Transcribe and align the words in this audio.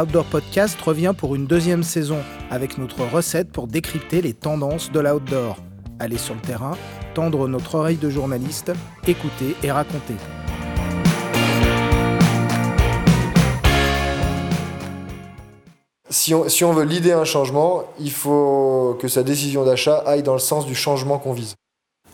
Outdoor 0.00 0.24
Podcast 0.24 0.80
revient 0.80 1.12
pour 1.14 1.34
une 1.34 1.46
deuxième 1.46 1.82
saison 1.82 2.20
avec 2.50 2.78
notre 2.78 3.04
recette 3.04 3.52
pour 3.52 3.66
décrypter 3.66 4.22
les 4.22 4.32
tendances 4.32 4.90
de 4.90 4.98
l'outdoor. 4.98 5.58
Aller 5.98 6.16
sur 6.16 6.34
le 6.34 6.40
terrain, 6.40 6.78
tendre 7.12 7.46
notre 7.48 7.74
oreille 7.74 7.98
de 7.98 8.08
journaliste, 8.08 8.72
écouter 9.06 9.54
et 9.62 9.70
raconter. 9.70 10.14
Si 16.08 16.32
on, 16.32 16.48
si 16.48 16.64
on 16.64 16.72
veut 16.72 16.84
l'idée 16.84 17.12
un 17.12 17.26
changement, 17.26 17.84
il 17.98 18.10
faut 18.10 18.96
que 19.02 19.08
sa 19.08 19.22
décision 19.22 19.66
d'achat 19.66 19.98
aille 20.06 20.22
dans 20.22 20.32
le 20.32 20.38
sens 20.38 20.64
du 20.64 20.74
changement 20.74 21.18
qu'on 21.18 21.34
vise. 21.34 21.56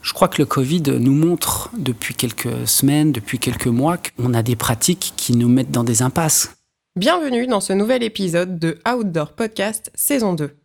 Je 0.03 0.13
crois 0.13 0.27
que 0.27 0.43
le 0.43 0.47
Covid 0.47 0.83
nous 0.99 1.15
montre 1.15 1.71
depuis 1.79 2.15
quelques 2.15 2.67
semaines, 2.67 3.13
depuis 3.13 3.39
quelques 3.39 3.67
mois, 3.69 3.97
qu'on 3.97 4.35
a 4.35 4.43
des 4.43 4.57
pratiques 4.57 5.13
qui 5.17 5.37
nous 5.37 5.49
mettent 5.49 5.71
dans 5.71 5.85
des 5.85 6.03
impasses. 6.03 6.56
Bienvenue 6.97 7.47
dans 7.47 7.61
ce 7.61 7.75
nouvel 7.75 8.03
épisode 8.03 8.59
de 8.59 8.79
Outdoor 8.91 9.33
Podcast 9.33 9.91
saison 9.95 10.33
2. 10.33 10.57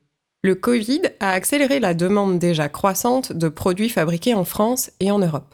Le 0.44 0.56
Covid 0.56 1.02
a 1.20 1.32
accéléré 1.32 1.82
la 1.82 1.94
demande 1.94 2.40
déjà 2.40 2.70
croissante 2.70 3.34
de 3.34 3.50
produits 3.50 3.90
fabriqués 3.90 4.34
en 4.34 4.46
France 4.46 4.92
et 5.02 5.12
en 5.12 5.20
Europe. 5.20 5.54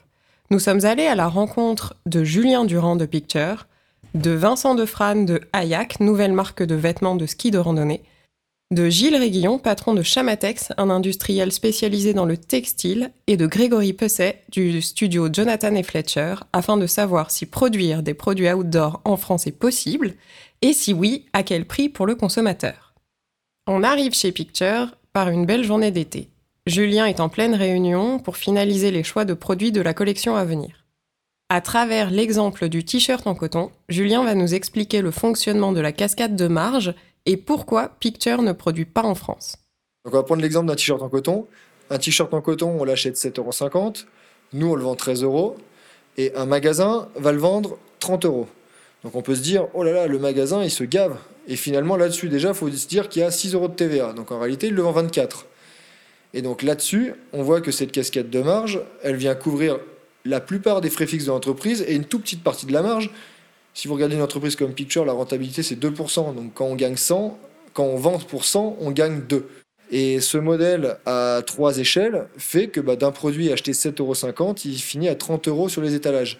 Nous 0.51 0.59
sommes 0.59 0.85
allés 0.85 1.07
à 1.07 1.15
la 1.15 1.29
rencontre 1.29 1.95
de 2.05 2.23
Julien 2.23 2.63
Durand 2.63 2.95
de 2.95 3.07
Picture, 3.07 3.65
de 4.13 4.29
Vincent 4.29 4.75
Defrane 4.75 5.25
de 5.25 5.41
Hayak, 5.51 5.99
nouvelle 5.99 6.33
marque 6.33 6.61
de 6.61 6.75
vêtements 6.75 7.15
de 7.15 7.25
ski 7.25 7.49
de 7.49 7.57
randonnée, 7.57 8.03
de 8.69 8.89
Gilles 8.89 9.15
Réguillon, 9.15 9.59
patron 9.59 9.93
de 9.93 10.03
Chamatex, 10.03 10.73
un 10.77 10.89
industriel 10.89 11.53
spécialisé 11.53 12.13
dans 12.13 12.25
le 12.25 12.35
textile, 12.35 13.11
et 13.25 13.37
de 13.37 13.47
Grégory 13.47 13.93
Pesset 13.93 14.43
du 14.49 14.81
studio 14.81 15.29
Jonathan 15.31 15.73
et 15.73 15.83
Fletcher, 15.83 16.35
afin 16.51 16.75
de 16.75 16.85
savoir 16.85 17.31
si 17.31 17.45
produire 17.45 18.03
des 18.03 18.13
produits 18.13 18.51
outdoor 18.51 19.01
en 19.05 19.15
France 19.15 19.47
est 19.47 19.57
possible, 19.57 20.15
et 20.61 20.73
si 20.73 20.93
oui, 20.93 21.25
à 21.33 21.43
quel 21.43 21.65
prix 21.65 21.89
pour 21.89 22.05
le 22.05 22.15
consommateur? 22.15 22.93
On 23.67 23.83
arrive 23.83 24.13
chez 24.13 24.31
Picture 24.31 24.95
par 25.13 25.29
une 25.29 25.45
belle 25.45 25.63
journée 25.63 25.91
d'été. 25.91 26.29
Julien 26.65 27.05
est 27.05 27.19
en 27.19 27.29
pleine 27.29 27.55
réunion 27.55 28.19
pour 28.19 28.37
finaliser 28.37 28.91
les 28.91 29.03
choix 29.03 29.25
de 29.25 29.33
produits 29.33 29.71
de 29.71 29.81
la 29.81 29.93
collection 29.93 30.35
à 30.35 30.45
venir. 30.45 30.85
À 31.49 31.61
travers 31.61 32.09
l'exemple 32.11 32.67
du 32.67 32.83
t-shirt 32.83 33.25
en 33.25 33.35
coton, 33.35 33.71
Julien 33.87 34.23
va 34.23 34.35
nous 34.35 34.53
expliquer 34.53 35.01
le 35.01 35.11
fonctionnement 35.11 35.71
de 35.71 35.79
la 35.79 35.93
cascade 35.93 36.35
de 36.35 36.47
marge 36.47 36.93
et 37.25 37.37
pourquoi 37.37 37.89
Picture 37.99 38.41
ne 38.41 38.51
produit 38.51 38.85
pas 38.85 39.03
en 39.03 39.15
France. 39.15 39.55
On 40.03 40.09
va 40.09 40.23
prendre 40.23 40.41
l'exemple 40.41 40.67
d'un 40.67 40.75
t-shirt 40.75 41.01
en 41.01 41.09
coton. 41.09 41.47
Un 41.89 41.99
t-shirt 41.99 42.33
en 42.33 42.41
coton, 42.41 42.77
on 42.79 42.83
l'achète 42.83 43.15
7,50€. 43.15 44.05
Nous, 44.53 44.67
on 44.67 44.75
le 44.75 44.83
vend 44.83 44.95
13 44.95 45.23
euros. 45.23 45.55
Et 46.17 46.35
un 46.35 46.45
magasin 46.45 47.07
va 47.15 47.31
le 47.31 47.37
vendre 47.37 47.77
30 47.99 48.25
euros. 48.25 48.47
Donc 49.03 49.15
on 49.15 49.21
peut 49.21 49.35
se 49.35 49.41
dire, 49.41 49.67
oh 49.73 49.83
là 49.83 49.91
là, 49.91 50.07
le 50.07 50.19
magasin, 50.19 50.63
il 50.63 50.71
se 50.71 50.83
gave. 50.83 51.17
Et 51.47 51.55
finalement, 51.55 51.95
là-dessus, 51.95 52.29
déjà, 52.29 52.49
il 52.49 52.55
faut 52.55 52.69
se 52.69 52.87
dire 52.87 53.09
qu'il 53.09 53.21
y 53.21 53.25
a 53.25 53.31
6 53.31 53.53
euros 53.53 53.67
de 53.67 53.73
TVA. 53.73 54.13
Donc 54.13 54.31
en 54.31 54.39
réalité, 54.39 54.67
il 54.67 54.73
le 54.73 54.81
vend 54.81 54.91
24. 54.91 55.45
Et 56.33 56.41
donc 56.41 56.61
là-dessus, 56.61 57.13
on 57.31 57.43
voit 57.43 57.61
que 57.61 57.71
cette 57.71 57.91
casquette 57.91 58.29
de 58.29 58.41
marge, 58.41 58.81
elle 59.03 59.15
vient 59.15 59.35
couvrir 59.35 59.79
la 60.25 60.41
plupart 60.41 60.81
des 60.81 60.89
frais 60.89 61.07
fixes 61.07 61.25
de 61.25 61.31
l'entreprise 61.31 61.85
et 61.87 61.95
une 61.95 62.03
toute 62.05 62.23
petite 62.23 62.43
partie 62.43 62.65
de 62.65 62.73
la 62.73 62.81
marge 62.81 63.11
si 63.77 63.87
vous 63.87 63.93
regardez 63.93 64.15
une 64.15 64.23
entreprise 64.23 64.55
comme 64.55 64.73
Picture, 64.73 65.05
la 65.05 65.13
rentabilité 65.13 65.61
c'est 65.61 65.75
2%. 65.75 66.33
Donc 66.33 66.55
quand 66.55 66.65
on 66.65 66.73
gagne 66.73 66.95
100, 66.95 67.37
quand 67.73 67.83
on 67.83 67.97
vend 67.97 68.17
pour 68.17 68.43
100, 68.43 68.77
on 68.79 68.89
gagne 68.89 69.21
2. 69.21 69.47
Et 69.91 70.19
ce 70.19 70.39
modèle 70.39 70.97
à 71.05 71.43
trois 71.45 71.77
échelles 71.77 72.27
fait 72.39 72.69
que 72.69 72.79
bah, 72.79 72.95
d'un 72.95 73.11
produit 73.11 73.51
acheté 73.51 73.73
7,50€, 73.73 74.61
il 74.65 74.79
finit 74.79 75.09
à 75.09 75.13
30 75.13 75.47
euros 75.47 75.69
sur 75.69 75.83
les 75.83 75.93
étalages. 75.93 76.39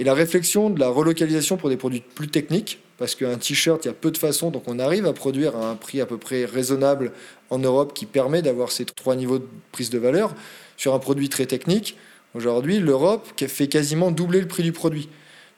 Et 0.00 0.04
la 0.04 0.14
réflexion 0.14 0.70
de 0.70 0.80
la 0.80 0.88
relocalisation 0.88 1.58
pour 1.58 1.68
des 1.68 1.76
produits 1.76 2.02
plus 2.14 2.28
techniques, 2.28 2.80
parce 2.96 3.14
qu'un 3.14 3.36
t-shirt, 3.36 3.84
il 3.84 3.88
y 3.88 3.90
a 3.90 3.94
peu 3.94 4.10
de 4.10 4.16
façons, 4.16 4.50
donc 4.50 4.62
on 4.66 4.78
arrive 4.78 5.04
à 5.04 5.12
produire 5.12 5.54
à 5.58 5.70
un 5.70 5.74
prix 5.74 6.00
à 6.00 6.06
peu 6.06 6.16
près 6.16 6.46
raisonnable 6.46 7.12
en 7.50 7.58
Europe 7.58 7.92
qui 7.92 8.06
permet 8.06 8.40
d'avoir 8.40 8.72
ces 8.72 8.86
trois 8.86 9.14
niveaux 9.14 9.40
de 9.40 9.46
prise 9.72 9.90
de 9.90 9.98
valeur 9.98 10.34
sur 10.78 10.94
un 10.94 10.98
produit 10.98 11.28
très 11.28 11.44
technique. 11.44 11.98
Aujourd'hui, 12.32 12.78
l'Europe 12.78 13.28
fait 13.46 13.68
quasiment 13.68 14.10
doubler 14.10 14.40
le 14.40 14.48
prix 14.48 14.62
du 14.62 14.72
produit. 14.72 15.10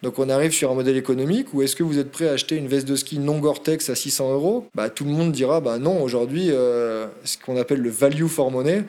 Donc 0.03 0.19
on 0.19 0.29
arrive 0.29 0.51
sur 0.51 0.73
un 0.73 0.75
modèle 0.75 0.97
économique 0.97 1.55
où 1.55 1.63
est-ce 1.63 1.77
que 1.77 1.85
vous 1.85 2.01
êtes 2.01 2.11
prêt 2.11 2.27
à 2.27 2.33
acheter 2.33 2.57
une 2.57 2.67
veste 2.67 2.89
de 2.89 2.97
ski 2.97 3.21
non 3.21 3.39
Gore-Tex 3.39 3.91
à 3.91 3.95
600 3.95 4.33
euros? 4.33 4.67
Bah, 4.75 4.91
Tout 4.91 5.05
le 5.05 5.13
monde 5.13 5.31
dira 5.31 5.61
bah 5.61 5.79
non, 5.79 6.03
aujourd'hui, 6.03 6.49
euh, 6.51 7.07
ce 7.23 7.39
qu'on 7.39 7.57
appelle 7.57 7.81
le 7.81 7.91
value 7.91 8.27
for 8.27 8.51
money, 8.51 8.83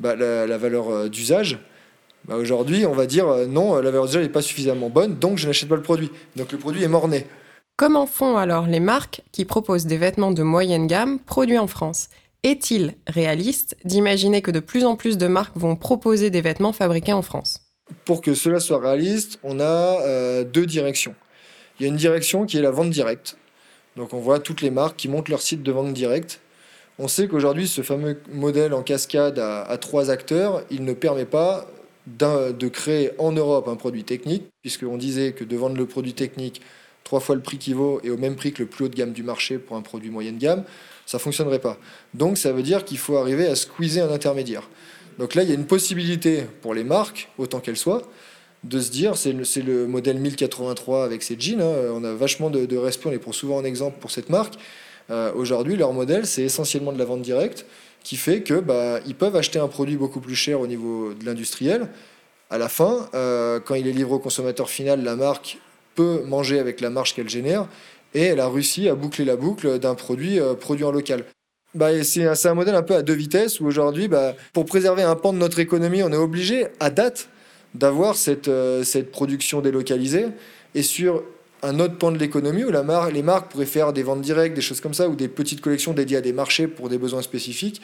bah, 0.00 0.16
la, 0.16 0.58
valeur 0.58 0.90
euh, 0.90 1.08
d'usage, 1.08 1.60
bah, 2.28 2.36
aujourd'hui 2.36 2.86
on 2.86 2.92
va 2.92 3.06
dire 3.06 3.28
euh, 3.28 3.46
non, 3.46 3.74
la 3.76 3.90
valeur 3.90 4.06
d'usage 4.06 4.22
n'est 4.22 4.28
pas 4.28 4.42
suffisamment 4.42 4.90
bonne, 4.90 5.18
donc 5.18 5.38
je 5.38 5.46
n'achète 5.46 5.68
pas 5.68 5.76
le 5.76 5.82
produit. 5.82 6.10
Donc 6.36 6.52
le 6.52 6.58
produit 6.58 6.82
est 6.82 6.88
mort-né. 6.88 7.26
Comment 7.76 8.06
font 8.06 8.36
alors 8.36 8.66
les 8.66 8.80
marques 8.80 9.22
qui 9.32 9.44
proposent 9.44 9.86
des 9.86 9.98
vêtements 9.98 10.32
de 10.32 10.42
moyenne 10.42 10.86
gamme 10.86 11.18
produits 11.20 11.58
en 11.58 11.68
France? 11.68 12.08
Est-il 12.44 12.94
réaliste 13.06 13.76
d'imaginer 13.84 14.42
que 14.42 14.50
de 14.50 14.60
plus 14.60 14.84
en 14.84 14.96
plus 14.96 15.18
de 15.18 15.26
marques 15.26 15.56
vont 15.56 15.76
proposer 15.76 16.30
des 16.30 16.40
vêtements 16.40 16.72
fabriqués 16.72 17.12
en 17.12 17.22
France? 17.22 17.62
Pour 18.04 18.20
que 18.20 18.34
cela 18.34 18.60
soit 18.60 18.78
réaliste, 18.78 19.38
on 19.42 19.60
a 19.60 20.02
euh, 20.02 20.44
deux 20.44 20.66
directions. 20.66 21.14
Il 21.78 21.84
y 21.84 21.86
a 21.86 21.88
une 21.88 21.96
direction 21.96 22.46
qui 22.46 22.58
est 22.58 22.62
la 22.62 22.70
vente 22.70 22.90
directe. 22.90 23.36
Donc 23.96 24.12
on 24.12 24.18
voit 24.18 24.38
toutes 24.38 24.62
les 24.62 24.70
marques 24.70 24.96
qui 24.96 25.08
montent 25.08 25.28
leur 25.28 25.42
site 25.42 25.62
de 25.62 25.72
vente 25.72 25.92
directe. 25.92 26.40
On 26.98 27.06
sait 27.06 27.28
qu'aujourd'hui, 27.28 27.68
ce 27.68 27.82
fameux 27.82 28.20
modèle 28.32 28.74
en 28.74 28.82
cascade 28.82 29.38
à, 29.38 29.76
trois 29.78 30.10
acteurs, 30.10 30.64
il 30.70 30.84
ne 30.84 30.92
permet 30.92 31.26
pas 31.26 31.66
de 32.16 32.68
créer 32.68 33.10
en 33.18 33.32
Europe 33.32 33.68
un 33.68 33.76
produit 33.76 34.04
technique, 34.04 34.44
puisqu'on 34.62 34.96
disait 34.96 35.32
que 35.32 35.44
de 35.44 35.56
vendre 35.56 35.76
le 35.76 35.86
produit 35.86 36.14
technique 36.14 36.62
trois 37.08 37.20
fois 37.20 37.34
le 37.34 37.40
prix 37.40 37.56
qui 37.56 37.72
vaut 37.72 38.00
et 38.04 38.10
au 38.10 38.18
même 38.18 38.36
prix 38.36 38.52
que 38.52 38.62
le 38.62 38.68
plus 38.68 38.84
haut 38.84 38.88
de 38.88 38.94
gamme 38.94 39.12
du 39.12 39.22
marché 39.22 39.56
pour 39.56 39.76
un 39.76 39.80
produit 39.80 40.10
moyenne 40.10 40.36
gamme, 40.36 40.64
ça 41.06 41.16
ne 41.16 41.22
fonctionnerait 41.22 41.58
pas. 41.58 41.78
Donc 42.12 42.36
ça 42.36 42.52
veut 42.52 42.62
dire 42.62 42.84
qu'il 42.84 42.98
faut 42.98 43.16
arriver 43.16 43.46
à 43.46 43.56
squeezer 43.56 44.02
un 44.02 44.12
intermédiaire. 44.12 44.68
Donc 45.18 45.34
là, 45.34 45.42
il 45.42 45.48
y 45.48 45.52
a 45.52 45.54
une 45.54 45.66
possibilité 45.66 46.44
pour 46.60 46.74
les 46.74 46.84
marques, 46.84 47.30
autant 47.38 47.60
qu'elles 47.60 47.78
soient, 47.78 48.02
de 48.62 48.78
se 48.78 48.90
dire, 48.90 49.16
c'est 49.16 49.32
le, 49.32 49.86
modèle 49.86 50.18
1083 50.18 51.04
avec 51.04 51.22
ces 51.22 51.36
jeans, 51.38 51.62
hein, 51.62 51.92
on 51.94 52.04
a 52.04 52.12
vachement 52.12 52.50
de, 52.50 52.76
respect, 52.76 53.08
on 53.08 53.12
les 53.12 53.18
prend 53.18 53.32
souvent 53.32 53.56
en 53.56 53.64
exemple 53.64 53.98
pour 54.00 54.10
cette 54.10 54.28
marque. 54.28 54.54
Euh, 55.10 55.32
aujourd'hui, 55.34 55.76
leur 55.76 55.94
modèle, 55.94 56.26
c'est 56.26 56.42
essentiellement 56.42 56.92
de 56.92 56.98
la 56.98 57.06
vente 57.06 57.22
directe, 57.22 57.64
qui 58.08 58.16
fait 58.16 58.40
que 58.40 58.54
bah, 58.54 59.00
ils 59.06 59.14
peuvent 59.14 59.36
acheter 59.36 59.58
un 59.58 59.68
produit 59.68 59.98
beaucoup 59.98 60.20
plus 60.20 60.34
cher 60.34 60.60
au 60.60 60.66
niveau 60.66 61.12
de 61.12 61.26
l'industriel. 61.26 61.90
À 62.48 62.56
la 62.56 62.70
fin, 62.70 63.06
euh, 63.12 63.60
quand 63.60 63.74
il 63.74 63.86
est 63.86 63.92
livré 63.92 64.14
au 64.14 64.18
consommateur 64.18 64.70
final, 64.70 65.04
la 65.04 65.14
marque 65.14 65.58
peut 65.94 66.22
manger 66.24 66.58
avec 66.58 66.80
la 66.80 66.88
marge 66.88 67.14
qu'elle 67.14 67.28
génère, 67.28 67.66
et 68.14 68.22
elle 68.22 68.40
a 68.40 68.48
réussi 68.48 68.88
à 68.88 68.94
boucler 68.94 69.26
la 69.26 69.36
boucle 69.36 69.78
d'un 69.78 69.94
produit 69.94 70.40
euh, 70.40 70.54
produit 70.54 70.86
en 70.86 70.90
local. 70.90 71.26
Bah, 71.74 72.02
c'est 72.02 72.46
un 72.46 72.54
modèle 72.54 72.76
un 72.76 72.82
peu 72.82 72.94
à 72.94 73.02
deux 73.02 73.12
vitesses 73.12 73.60
où 73.60 73.66
aujourd'hui, 73.66 74.08
bah, 74.08 74.34
pour 74.54 74.64
préserver 74.64 75.02
un 75.02 75.14
pan 75.14 75.34
de 75.34 75.38
notre 75.38 75.58
économie, 75.58 76.02
on 76.02 76.10
est 76.10 76.16
obligé, 76.16 76.68
à 76.80 76.88
date, 76.88 77.28
d'avoir 77.74 78.16
cette, 78.16 78.48
euh, 78.48 78.84
cette 78.84 79.10
production 79.10 79.60
délocalisée. 79.60 80.28
Et 80.74 80.82
sur 80.82 81.24
un 81.62 81.80
autre 81.80 81.96
pan 81.96 82.12
de 82.12 82.18
l'économie 82.18 82.64
où 82.64 82.70
les 82.70 83.22
marques 83.22 83.50
pourraient 83.50 83.66
faire 83.66 83.92
des 83.92 84.02
ventes 84.02 84.22
directes, 84.22 84.54
des 84.54 84.62
choses 84.62 84.80
comme 84.80 84.94
ça, 84.94 85.08
ou 85.08 85.16
des 85.16 85.28
petites 85.28 85.60
collections 85.60 85.92
dédiées 85.92 86.18
à 86.18 86.20
des 86.20 86.32
marchés 86.32 86.68
pour 86.68 86.88
des 86.88 86.98
besoins 86.98 87.22
spécifiques, 87.22 87.82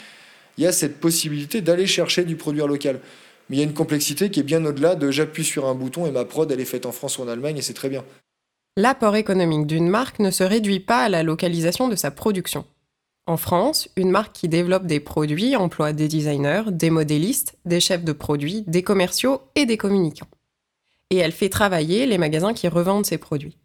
il 0.57 0.65
y 0.65 0.67
a 0.67 0.73
cette 0.73 1.01
possibilité 1.01 1.61
d'aller 1.61 1.87
chercher 1.87 2.25
du 2.25 2.37
produit 2.37 2.61
local. 2.61 3.01
Mais 3.49 3.57
il 3.57 3.59
y 3.59 3.63
a 3.63 3.67
une 3.67 3.75
complexité 3.75 4.31
qui 4.31 4.41
est 4.41 4.45
bien 4.45 4.65
au-delà 4.65 4.95
de 4.95 5.11
j'appuie 5.11 5.45
sur 5.45 5.67
un 5.67 5.75
bouton 5.75 6.07
et 6.07 6.11
ma 6.11 6.25
prod, 6.25 6.51
elle 6.51 6.61
est 6.61 6.65
faite 6.65 6.87
en 6.87 6.93
France 6.93 7.19
ou 7.19 7.23
en 7.23 7.29
Allemagne 7.29 7.59
et 7.59 7.63
c'est 7.63 7.75
très 7.75 7.89
bien. 7.89 8.05
L'apport 8.77 9.17
économique 9.17 9.67
d'une 9.67 9.89
marque 9.89 10.19
ne 10.19 10.31
se 10.31 10.43
réduit 10.43 10.81
pas 10.81 11.05
à 11.05 11.09
la 11.09 11.23
localisation 11.23 11.89
de 11.89 11.97
sa 11.97 12.11
production. 12.11 12.65
En 13.27 13.37
France, 13.37 13.89
une 13.97 14.11
marque 14.11 14.35
qui 14.35 14.49
développe 14.49 14.87
des 14.87 15.01
produits 15.01 15.57
emploie 15.57 15.93
des 15.93 16.09
designers, 16.09 16.65
des 16.71 16.91
modélistes, 16.91 17.57
des 17.65 17.81
chefs 17.81 18.05
de 18.05 18.13
produits, 18.13 18.65
des 18.67 18.83
commerciaux 18.83 19.43
et 19.55 19.65
des 19.65 19.77
communicants. 19.77 20.29
Et 21.11 21.17
elle 21.17 21.33
fait 21.33 21.49
travailler 21.49 22.07
les 22.07 22.19
magasins 22.19 22.53
qui 22.53 22.69
revendent 22.69 23.07
ces 23.07 23.19
produits. 23.19 23.57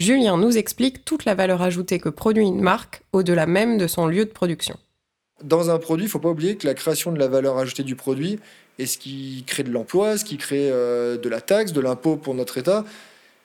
Julien 0.00 0.38
nous 0.38 0.56
explique 0.56 1.04
toute 1.04 1.26
la 1.26 1.34
valeur 1.34 1.60
ajoutée 1.60 1.98
que 1.98 2.08
produit 2.08 2.46
une 2.46 2.62
marque 2.62 3.02
au-delà 3.12 3.44
même 3.44 3.76
de 3.76 3.86
son 3.86 4.06
lieu 4.06 4.24
de 4.24 4.30
production. 4.30 4.78
Dans 5.44 5.68
un 5.68 5.78
produit, 5.78 6.04
il 6.04 6.08
ne 6.08 6.10
faut 6.10 6.18
pas 6.18 6.30
oublier 6.30 6.56
que 6.56 6.66
la 6.66 6.72
création 6.72 7.12
de 7.12 7.18
la 7.18 7.28
valeur 7.28 7.58
ajoutée 7.58 7.82
du 7.82 7.96
produit 7.96 8.38
est 8.78 8.86
ce 8.86 8.96
qui 8.96 9.44
crée 9.46 9.62
de 9.62 9.70
l'emploi, 9.70 10.16
ce 10.16 10.24
qui 10.24 10.38
crée 10.38 10.70
euh, 10.70 11.18
de 11.18 11.28
la 11.28 11.42
taxe, 11.42 11.74
de 11.74 11.82
l'impôt 11.82 12.16
pour 12.16 12.34
notre 12.34 12.56
État. 12.56 12.86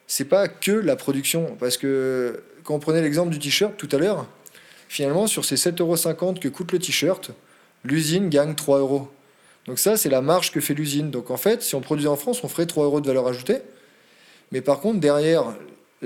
C'est 0.08 0.30
pas 0.30 0.48
que 0.48 0.72
la 0.72 0.96
production. 0.96 1.58
Parce 1.60 1.76
que 1.76 2.42
quand 2.64 2.76
on 2.76 2.80
prenait 2.80 3.02
l'exemple 3.02 3.32
du 3.32 3.40
t-shirt 3.40 3.76
tout 3.76 3.90
à 3.92 3.98
l'heure, 3.98 4.26
finalement, 4.88 5.28
sur 5.28 5.44
ces 5.44 5.56
7,50 5.56 5.82
euros 5.82 6.34
que 6.40 6.48
coûte 6.48 6.72
le 6.72 6.80
t-shirt, 6.80 7.32
l'usine 7.84 8.30
gagne 8.30 8.56
3 8.56 8.80
euros. 8.80 9.10
Donc 9.66 9.78
ça, 9.78 9.98
c'est 9.98 10.10
la 10.10 10.22
marge 10.22 10.54
que 10.54 10.62
fait 10.62 10.74
l'usine. 10.74 11.12
Donc 11.12 11.32
en 11.32 11.38
fait, 11.38 11.62
si 11.64 11.76
on 11.76 11.82
produisait 11.82 12.08
en 12.08 12.16
France, 12.16 12.46
on 12.46 12.48
ferait 12.48 12.66
3 12.66 12.86
euros 12.86 13.02
de 13.02 13.08
valeur 13.08 13.28
ajoutée. 13.28 13.58
Mais 14.54 14.62
par 14.62 14.80
contre, 14.80 15.02
derrière, 15.02 15.54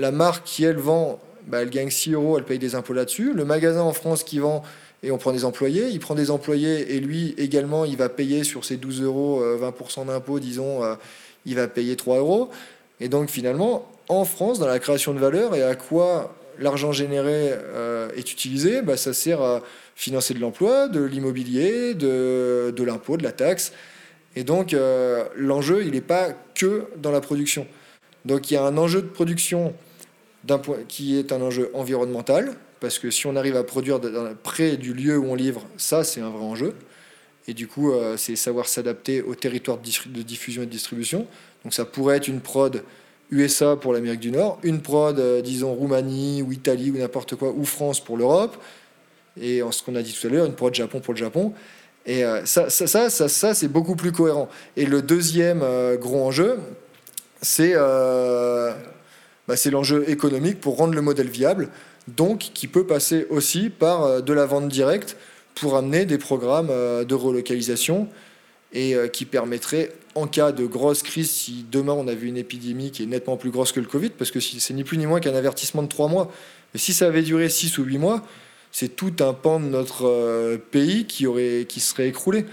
la 0.00 0.10
marque 0.10 0.44
qui, 0.44 0.64
elle, 0.64 0.78
vend, 0.78 1.20
bah, 1.46 1.60
elle 1.60 1.70
gagne 1.70 1.90
6 1.90 2.12
euros, 2.12 2.38
elle 2.38 2.44
paye 2.44 2.58
des 2.58 2.74
impôts 2.74 2.94
là-dessus. 2.94 3.34
Le 3.34 3.44
magasin 3.44 3.82
en 3.82 3.92
France 3.92 4.24
qui 4.24 4.38
vend, 4.38 4.62
et 5.02 5.10
on 5.10 5.18
prend 5.18 5.32
des 5.32 5.44
employés, 5.44 5.88
il 5.88 6.00
prend 6.00 6.14
des 6.14 6.30
employés, 6.30 6.94
et 6.94 7.00
lui 7.00 7.34
également, 7.36 7.84
il 7.84 7.98
va 7.98 8.08
payer 8.08 8.42
sur 8.42 8.64
ses 8.64 8.78
12 8.78 9.02
euros, 9.02 9.42
20% 9.42 10.00
euh, 10.00 10.04
d'impôts, 10.06 10.40
disons, 10.40 10.82
euh, 10.82 10.94
il 11.44 11.54
va 11.56 11.68
payer 11.68 11.96
3 11.96 12.16
euros. 12.16 12.50
Et 12.98 13.08
donc 13.08 13.28
finalement, 13.28 13.90
en 14.08 14.24
France, 14.24 14.58
dans 14.58 14.66
la 14.66 14.78
création 14.78 15.12
de 15.12 15.18
valeur, 15.18 15.54
et 15.54 15.62
à 15.62 15.74
quoi 15.74 16.34
l'argent 16.58 16.92
généré 16.92 17.54
est 18.14 18.32
utilisé, 18.32 18.82
bah, 18.82 18.98
ça 18.98 19.14
sert 19.14 19.40
à 19.40 19.62
financer 19.94 20.34
de 20.34 20.40
l'emploi, 20.40 20.88
de 20.88 21.02
l'immobilier, 21.02 21.94
de 21.94 22.82
l'impôt, 22.82 23.16
de 23.16 23.22
la 23.22 23.32
taxe. 23.32 23.72
Et 24.36 24.44
donc, 24.44 24.76
l'enjeu, 25.36 25.82
il 25.82 25.92
n'est 25.92 26.02
pas 26.02 26.34
que 26.54 26.84
dans 26.98 27.12
la 27.12 27.22
production. 27.22 27.66
Donc, 28.26 28.50
il 28.50 28.54
y 28.54 28.56
a 28.58 28.64
un 28.64 28.76
enjeu 28.76 29.00
de 29.00 29.06
production 29.06 29.72
qui 30.88 31.18
est 31.18 31.32
un 31.32 31.40
enjeu 31.40 31.70
environnemental, 31.74 32.54
parce 32.80 32.98
que 32.98 33.10
si 33.10 33.26
on 33.26 33.36
arrive 33.36 33.56
à 33.56 33.64
produire 33.64 34.00
près 34.42 34.76
du 34.76 34.94
lieu 34.94 35.18
où 35.18 35.26
on 35.26 35.34
livre, 35.34 35.66
ça, 35.76 36.02
c'est 36.02 36.20
un 36.20 36.30
vrai 36.30 36.44
enjeu. 36.44 36.74
Et 37.46 37.54
du 37.54 37.66
coup, 37.66 37.92
euh, 37.92 38.16
c'est 38.16 38.36
savoir 38.36 38.68
s'adapter 38.68 39.22
au 39.22 39.34
territoire 39.34 39.78
de 39.78 40.22
diffusion 40.22 40.62
et 40.62 40.66
de 40.66 40.70
distribution. 40.70 41.26
Donc 41.64 41.74
ça 41.74 41.84
pourrait 41.84 42.16
être 42.16 42.28
une 42.28 42.40
prod 42.40 42.82
USA 43.30 43.76
pour 43.76 43.92
l'Amérique 43.92 44.20
du 44.20 44.30
Nord, 44.30 44.58
une 44.62 44.80
prod, 44.80 45.18
euh, 45.18 45.40
disons, 45.40 45.72
Roumanie 45.74 46.42
ou 46.42 46.52
Italie 46.52 46.90
ou 46.90 46.98
n'importe 46.98 47.36
quoi, 47.36 47.50
ou 47.50 47.64
France 47.64 48.02
pour 48.02 48.16
l'Europe, 48.16 48.56
et 49.40 49.62
en 49.62 49.72
ce 49.72 49.82
qu'on 49.82 49.94
a 49.94 50.02
dit 50.02 50.12
tout 50.12 50.26
à 50.26 50.30
l'heure, 50.30 50.46
une 50.46 50.54
prod 50.54 50.74
Japon 50.74 51.00
pour 51.00 51.14
le 51.14 51.18
Japon. 51.18 51.52
Et 52.06 52.24
euh, 52.24 52.44
ça, 52.46 52.70
ça, 52.70 52.86
ça, 52.86 53.28
ça 53.28 53.54
c'est 53.54 53.68
beaucoup 53.68 53.94
plus 53.94 54.12
cohérent. 54.12 54.48
Et 54.76 54.86
le 54.86 55.02
deuxième 55.02 55.64
gros 55.96 56.24
enjeu, 56.24 56.58
c'est 57.42 57.74
bah, 59.50 59.70
l'enjeu 59.72 60.08
économique 60.08 60.60
pour 60.60 60.76
rendre 60.76 60.94
le 60.94 61.02
modèle 61.02 61.28
viable 61.28 61.70
donc 62.06 62.50
qui 62.54 62.68
peut 62.68 62.86
passer 62.86 63.26
aussi 63.30 63.68
par 63.68 64.04
euh, 64.04 64.20
de 64.20 64.32
la 64.32 64.46
vente 64.46 64.68
directe 64.68 65.16
pour 65.56 65.76
amener 65.76 66.06
des 66.06 66.18
programmes 66.18 66.68
euh, 66.70 67.04
de 67.04 67.14
relocalisation 67.14 68.08
et 68.72 68.94
euh, 68.94 69.08
qui 69.08 69.24
permettrait, 69.24 69.90
en 70.14 70.28
cas 70.28 70.52
de 70.52 70.64
grosse 70.66 71.02
crise, 71.02 71.30
si 71.30 71.66
demain 71.68 71.94
on 71.94 72.06
avait 72.06 72.28
une 72.28 72.36
épidémie 72.36 72.92
qui 72.92 73.02
est 73.02 73.06
nettement 73.06 73.36
plus 73.36 73.50
grosse 73.50 73.72
que 73.72 73.80
le 73.80 73.86
Covid, 73.86 74.10
parce 74.10 74.30
que 74.30 74.38
c'est 74.38 74.72
ni 74.72 74.84
plus 74.84 74.98
ni 74.98 75.06
moins 75.06 75.18
qu'un 75.18 75.34
avertissement 75.34 75.82
de 75.82 75.88
trois 75.88 76.06
mois, 76.06 76.30
et 76.72 76.78
si 76.78 76.92
ça 76.92 77.08
avait 77.08 77.22
duré 77.22 77.48
six 77.48 77.76
ou 77.78 77.82
huit 77.82 77.98
mois, 77.98 78.24
c'est 78.70 78.94
tout 78.94 79.14
un 79.18 79.32
pan 79.32 79.58
de 79.58 79.64
notre 79.64 80.60
pays 80.70 81.06
qui, 81.06 81.26
aurait, 81.26 81.66
qui 81.68 81.80
serait 81.80 82.06
écroulé. 82.06 82.46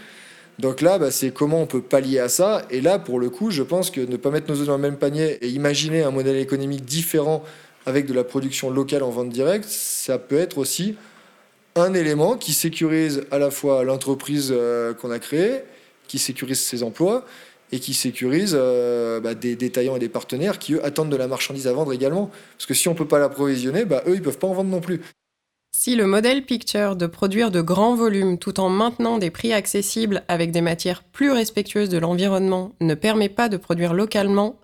Donc 0.60 0.82
là, 0.82 0.98
bah, 0.98 1.12
c'est 1.12 1.32
comment 1.32 1.62
on 1.62 1.68
peut 1.68 1.82
pallier 1.82 2.20
à 2.20 2.30
ça. 2.30 2.66
Et 2.72 2.82
là, 2.82 2.98
pour 2.98 3.20
le 3.20 3.30
coup, 3.30 3.52
je 3.52 3.62
pense 3.62 3.92
que 3.92 4.02
ne 4.02 4.18
pas 4.18 4.32
mettre 4.32 4.52
nos 4.52 4.60
œufs 4.60 4.68
dans 4.68 4.78
le 4.78 4.82
même 4.82 4.98
panier 4.98 5.38
et 5.42 5.50
imaginer 5.50 6.04
un 6.04 6.12
modèle 6.12 6.38
économique 6.38 6.84
différent 6.84 7.44
avec 7.86 8.06
de 8.06 8.14
la 8.14 8.24
production 8.24 8.70
locale 8.70 9.02
en 9.04 9.12
vente 9.12 9.30
directe, 9.30 9.66
ça 9.70 10.18
peut 10.18 10.38
être 10.38 10.58
aussi 10.58 10.96
un 11.76 11.94
élément 11.94 12.36
qui 12.36 12.52
sécurise 12.54 13.24
à 13.32 13.38
la 13.38 13.50
fois 13.50 13.84
l'entreprise 13.84 14.50
euh, 14.52 14.94
qu'on 14.94 15.10
a 15.10 15.20
créée, 15.20 15.62
qui 16.08 16.20
sécurise 16.20 16.60
ses 16.60 16.84
emplois 16.84 17.24
et 17.72 17.80
qui 17.80 17.94
sécurise 17.94 18.58
euh, 18.60 19.20
bah, 19.22 19.36
des 19.36 19.56
détaillants 19.56 19.96
et 19.96 20.00
des 20.00 20.10
partenaires 20.10 20.60
qui, 20.60 20.74
eux, 20.74 20.86
attendent 20.86 21.10
de 21.10 21.16
la 21.16 21.28
marchandise 21.28 21.68
à 21.68 21.74
vendre 21.74 21.94
également. 21.94 22.30
Parce 22.58 22.66
que 22.66 22.74
si 22.74 22.88
on 22.90 22.94
ne 22.94 22.98
peut 22.98 23.08
pas 23.08 23.20
l'approvisionner, 23.20 23.86
bah, 23.86 24.04
eux, 24.08 24.16
ils 24.16 24.20
ne 24.20 24.24
peuvent 24.24 24.38
pas 24.40 24.48
en 24.48 24.54
vendre 24.54 24.70
non 24.70 24.82
plus. 24.82 25.02
Si 25.80 25.96
le 25.96 26.08
modèle 26.08 26.44
Picture 26.44 26.96
de 26.96 27.06
produire 27.06 27.52
de 27.52 27.62
grands 27.62 27.94
volumes 27.94 28.40
tout 28.40 28.60
en 28.60 28.68
maintenant 28.68 29.20
des 29.20 29.30
prix 29.30 29.54
accessibles 29.54 30.24
avec 30.28 30.50
des 30.50 30.60
matières 30.60 31.04
plus 31.04 31.30
respectueuses 31.30 31.90
de 31.90 32.00
l'environnement 32.00 32.72
ne 32.82 32.96
permet 32.96 33.30
pas 33.30 33.48
de 33.48 33.58
produire 33.58 33.94
localement, 33.94 34.56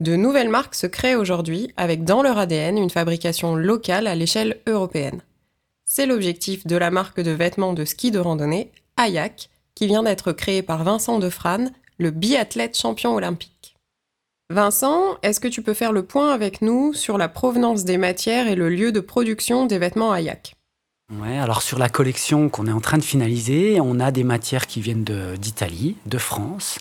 de 0.00 0.14
nouvelles 0.14 0.50
marques 0.50 0.74
se 0.74 0.86
créent 0.86 1.14
aujourd'hui 1.14 1.72
avec 1.78 2.04
dans 2.04 2.22
leur 2.22 2.36
ADN 2.36 2.76
une 2.76 2.90
fabrication 2.90 3.56
locale 3.56 4.06
à 4.06 4.14
l'échelle 4.14 4.60
européenne. 4.66 5.22
C'est 5.86 6.04
l'objectif 6.04 6.66
de 6.66 6.76
la 6.76 6.90
marque 6.90 7.22
de 7.22 7.30
vêtements 7.30 7.72
de 7.72 7.86
ski 7.86 8.10
de 8.10 8.18
randonnée, 8.18 8.72
Ayak, 8.98 9.48
qui 9.74 9.86
vient 9.86 10.02
d'être 10.02 10.32
créée 10.32 10.62
par 10.62 10.84
Vincent 10.84 11.18
Defrane, 11.18 11.72
le 11.96 12.10
biathlète 12.10 12.76
champion 12.76 13.14
olympique. 13.14 13.51
Vincent, 14.52 15.16
est-ce 15.22 15.40
que 15.40 15.48
tu 15.48 15.62
peux 15.62 15.72
faire 15.72 15.92
le 15.92 16.04
point 16.04 16.32
avec 16.32 16.60
nous 16.60 16.92
sur 16.92 17.16
la 17.16 17.28
provenance 17.28 17.84
des 17.84 17.96
matières 17.96 18.48
et 18.48 18.54
le 18.54 18.68
lieu 18.68 18.92
de 18.92 19.00
production 19.00 19.64
des 19.64 19.78
vêtements 19.78 20.14
Ayak 20.14 20.54
Ouais, 21.20 21.38
alors 21.38 21.62
sur 21.62 21.78
la 21.78 21.88
collection 21.88 22.48
qu'on 22.48 22.66
est 22.66 22.72
en 22.72 22.80
train 22.80 22.98
de 22.98 23.02
finaliser, 23.02 23.80
on 23.80 23.98
a 23.98 24.10
des 24.10 24.24
matières 24.24 24.66
qui 24.66 24.80
viennent 24.80 25.04
d'Italie, 25.04 25.96
de, 26.06 26.18
France, 26.18 26.78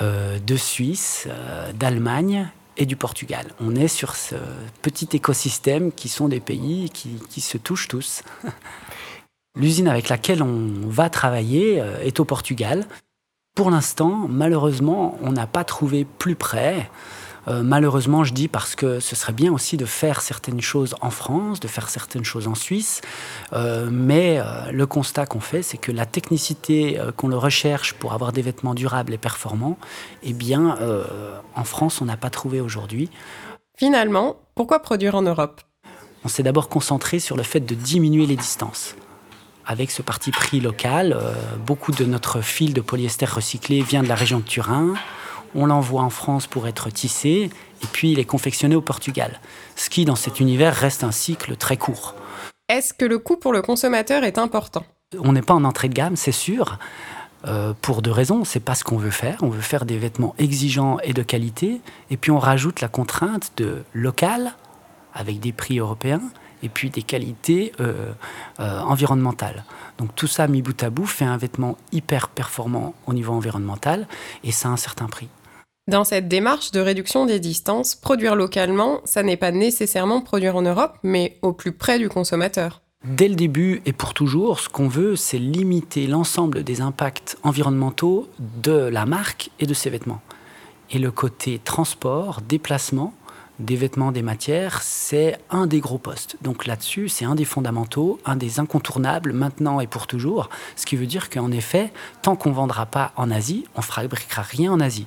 euh, 0.00 0.38
de 0.38 0.56
Suisse, 0.56 1.26
euh, 1.28 1.72
d'Allemagne 1.72 2.48
et 2.76 2.86
du 2.86 2.96
Portugal. 2.96 3.46
On 3.60 3.74
est 3.74 3.88
sur 3.88 4.16
ce 4.16 4.34
petit 4.82 5.08
écosystème 5.12 5.92
qui 5.92 6.08
sont 6.08 6.28
des 6.28 6.40
pays 6.40 6.90
qui, 6.90 7.40
se 7.40 7.58
touchent 7.58 7.88
tous. 7.88 8.22
L'usine 9.56 9.88
avec 9.88 10.08
laquelle 10.08 10.42
on 10.42 10.88
va 10.88 11.10
travailler 11.10 11.80
euh, 11.80 12.00
est 12.02 12.20
au 12.20 12.24
Portugal. 12.24 12.86
Pour 13.58 13.72
l'instant, 13.72 14.26
malheureusement, 14.28 15.18
on 15.20 15.32
n'a 15.32 15.48
pas 15.48 15.64
trouvé 15.64 16.04
plus 16.04 16.36
près. 16.36 16.88
Euh, 17.48 17.64
malheureusement, 17.64 18.22
je 18.22 18.32
dis 18.32 18.46
parce 18.46 18.76
que 18.76 19.00
ce 19.00 19.16
serait 19.16 19.32
bien 19.32 19.52
aussi 19.52 19.76
de 19.76 19.84
faire 19.84 20.20
certaines 20.20 20.60
choses 20.60 20.94
en 21.00 21.10
France, 21.10 21.58
de 21.58 21.66
faire 21.66 21.88
certaines 21.88 22.22
choses 22.22 22.46
en 22.46 22.54
Suisse, 22.54 23.00
euh, 23.54 23.88
mais 23.90 24.38
euh, 24.38 24.70
le 24.70 24.86
constat 24.86 25.26
qu'on 25.26 25.40
fait, 25.40 25.64
c'est 25.64 25.76
que 25.76 25.90
la 25.90 26.06
technicité 26.06 27.00
qu'on 27.16 27.26
le 27.26 27.36
recherche 27.36 27.94
pour 27.94 28.12
avoir 28.12 28.30
des 28.30 28.42
vêtements 28.42 28.74
durables 28.74 29.12
et 29.12 29.18
performants, 29.18 29.76
eh 30.22 30.34
bien, 30.34 30.78
en 31.56 31.64
France, 31.64 32.00
on 32.00 32.04
n'a 32.04 32.16
pas 32.16 32.30
trouvé 32.30 32.60
aujourd'hui. 32.60 33.10
Finalement, 33.76 34.36
pourquoi 34.54 34.78
produire 34.78 35.16
en 35.16 35.22
Europe? 35.22 35.62
On 36.24 36.28
s'est 36.28 36.44
d'abord 36.44 36.68
concentré 36.68 37.18
sur 37.18 37.36
le 37.36 37.42
fait 37.42 37.58
de 37.58 37.74
diminuer 37.74 38.26
les 38.26 38.36
distances 38.36 38.94
avec 39.68 39.92
ce 39.92 40.02
parti 40.02 40.32
pris 40.32 40.58
local. 40.58 41.16
beaucoup 41.64 41.92
de 41.92 42.04
notre 42.04 42.40
fil 42.40 42.74
de 42.74 42.80
polyester 42.80 43.26
recyclé 43.26 43.82
vient 43.82 44.02
de 44.02 44.08
la 44.08 44.16
région 44.16 44.40
de 44.40 44.44
Turin 44.44 44.94
on 45.54 45.66
l'envoie 45.66 46.02
en 46.02 46.10
France 46.10 46.46
pour 46.46 46.66
être 46.66 46.90
tissé, 46.90 47.50
et 47.82 47.86
puis 47.92 48.12
il 48.12 48.18
est 48.18 48.24
confectionné 48.24 48.74
au 48.74 48.80
Portugal. 48.80 49.40
Ce 49.76 49.90
qui, 49.90 50.04
dans 50.04 50.16
cet 50.16 50.40
univers, 50.40 50.74
reste 50.74 51.04
un 51.04 51.12
cycle 51.12 51.56
très 51.56 51.76
court. 51.76 52.14
Est-ce 52.68 52.92
que 52.92 53.04
le 53.04 53.18
coût 53.18 53.36
pour 53.36 53.52
le 53.52 53.62
consommateur 53.62 54.24
est 54.24 54.38
important? 54.38 54.84
On 55.18 55.32
n'est 55.32 55.42
pas 55.42 55.54
en 55.54 55.64
entrée 55.64 55.88
de 55.88 55.94
gamme, 55.94 56.16
c'est 56.16 56.32
sûr. 56.32 56.78
Euh, 57.46 57.72
pour 57.80 58.02
deux 58.02 58.10
raisons, 58.10 58.44
c'est 58.44 58.60
pas 58.60 58.74
ce 58.74 58.84
qu'on 58.84 58.98
veut 58.98 59.10
faire. 59.10 59.38
On 59.42 59.48
veut 59.48 59.60
faire 59.62 59.86
des 59.86 59.96
vêtements 59.96 60.34
exigeants 60.38 60.98
et 61.02 61.12
de 61.12 61.22
qualité, 61.22 61.80
et 62.10 62.16
puis 62.16 62.30
on 62.30 62.38
rajoute 62.38 62.80
la 62.80 62.88
contrainte 62.88 63.52
de 63.56 63.84
local 63.94 64.54
avec 65.14 65.40
des 65.40 65.52
prix 65.52 65.78
européens 65.78 66.22
et 66.62 66.68
puis 66.68 66.90
des 66.90 67.02
qualités 67.02 67.72
euh, 67.80 68.12
euh, 68.60 68.80
environnementales. 68.80 69.64
Donc 69.98 70.14
tout 70.14 70.26
ça 70.26 70.46
mis 70.48 70.62
bout 70.62 70.82
à 70.82 70.90
bout 70.90 71.06
fait 71.06 71.24
un 71.24 71.36
vêtement 71.36 71.76
hyper 71.92 72.28
performant 72.28 72.94
au 73.06 73.14
niveau 73.14 73.32
environnemental 73.32 74.06
et 74.44 74.52
ça 74.52 74.68
a 74.68 74.72
un 74.72 74.76
certain 74.76 75.06
prix. 75.06 75.28
Dans 75.88 76.04
cette 76.04 76.28
démarche 76.28 76.70
de 76.70 76.80
réduction 76.80 77.24
des 77.24 77.40
distances, 77.40 77.94
produire 77.94 78.36
localement, 78.36 79.00
ça 79.04 79.22
n'est 79.22 79.38
pas 79.38 79.52
nécessairement 79.52 80.20
produire 80.20 80.54
en 80.56 80.62
Europe, 80.62 80.98
mais 81.02 81.38
au 81.40 81.54
plus 81.54 81.72
près 81.72 81.98
du 81.98 82.10
consommateur. 82.10 82.82
Dès 83.06 83.28
le 83.28 83.36
début 83.36 83.80
et 83.86 83.92
pour 83.92 84.12
toujours, 84.12 84.60
ce 84.60 84.68
qu'on 84.68 84.88
veut, 84.88 85.16
c'est 85.16 85.38
limiter 85.38 86.06
l'ensemble 86.06 86.62
des 86.62 86.82
impacts 86.82 87.38
environnementaux 87.42 88.28
de 88.38 88.72
la 88.72 89.06
marque 89.06 89.50
et 89.60 89.66
de 89.66 89.72
ses 89.72 89.88
vêtements. 89.88 90.20
Et 90.90 90.98
le 90.98 91.10
côté 91.10 91.60
transport, 91.62 92.40
déplacement 92.46 93.14
des 93.58 93.76
vêtements, 93.76 94.12
des 94.12 94.22
matières, 94.22 94.82
c'est 94.82 95.38
un 95.50 95.66
des 95.66 95.80
gros 95.80 95.98
postes. 95.98 96.36
Donc 96.42 96.66
là-dessus, 96.66 97.08
c'est 97.08 97.24
un 97.24 97.34
des 97.34 97.44
fondamentaux, 97.44 98.20
un 98.24 98.36
des 98.36 98.60
incontournables 98.60 99.32
maintenant 99.32 99.80
et 99.80 99.86
pour 99.86 100.06
toujours. 100.06 100.48
Ce 100.76 100.86
qui 100.86 100.96
veut 100.96 101.06
dire 101.06 101.30
qu'en 101.30 101.50
effet, 101.50 101.92
tant 102.22 102.36
qu'on 102.36 102.50
ne 102.50 102.54
vendra 102.54 102.86
pas 102.86 103.12
en 103.16 103.30
Asie, 103.30 103.64
on 103.74 103.80
ne 103.80 103.84
fabriquera 103.84 104.42
rien 104.42 104.72
en 104.72 104.80
Asie. 104.80 105.06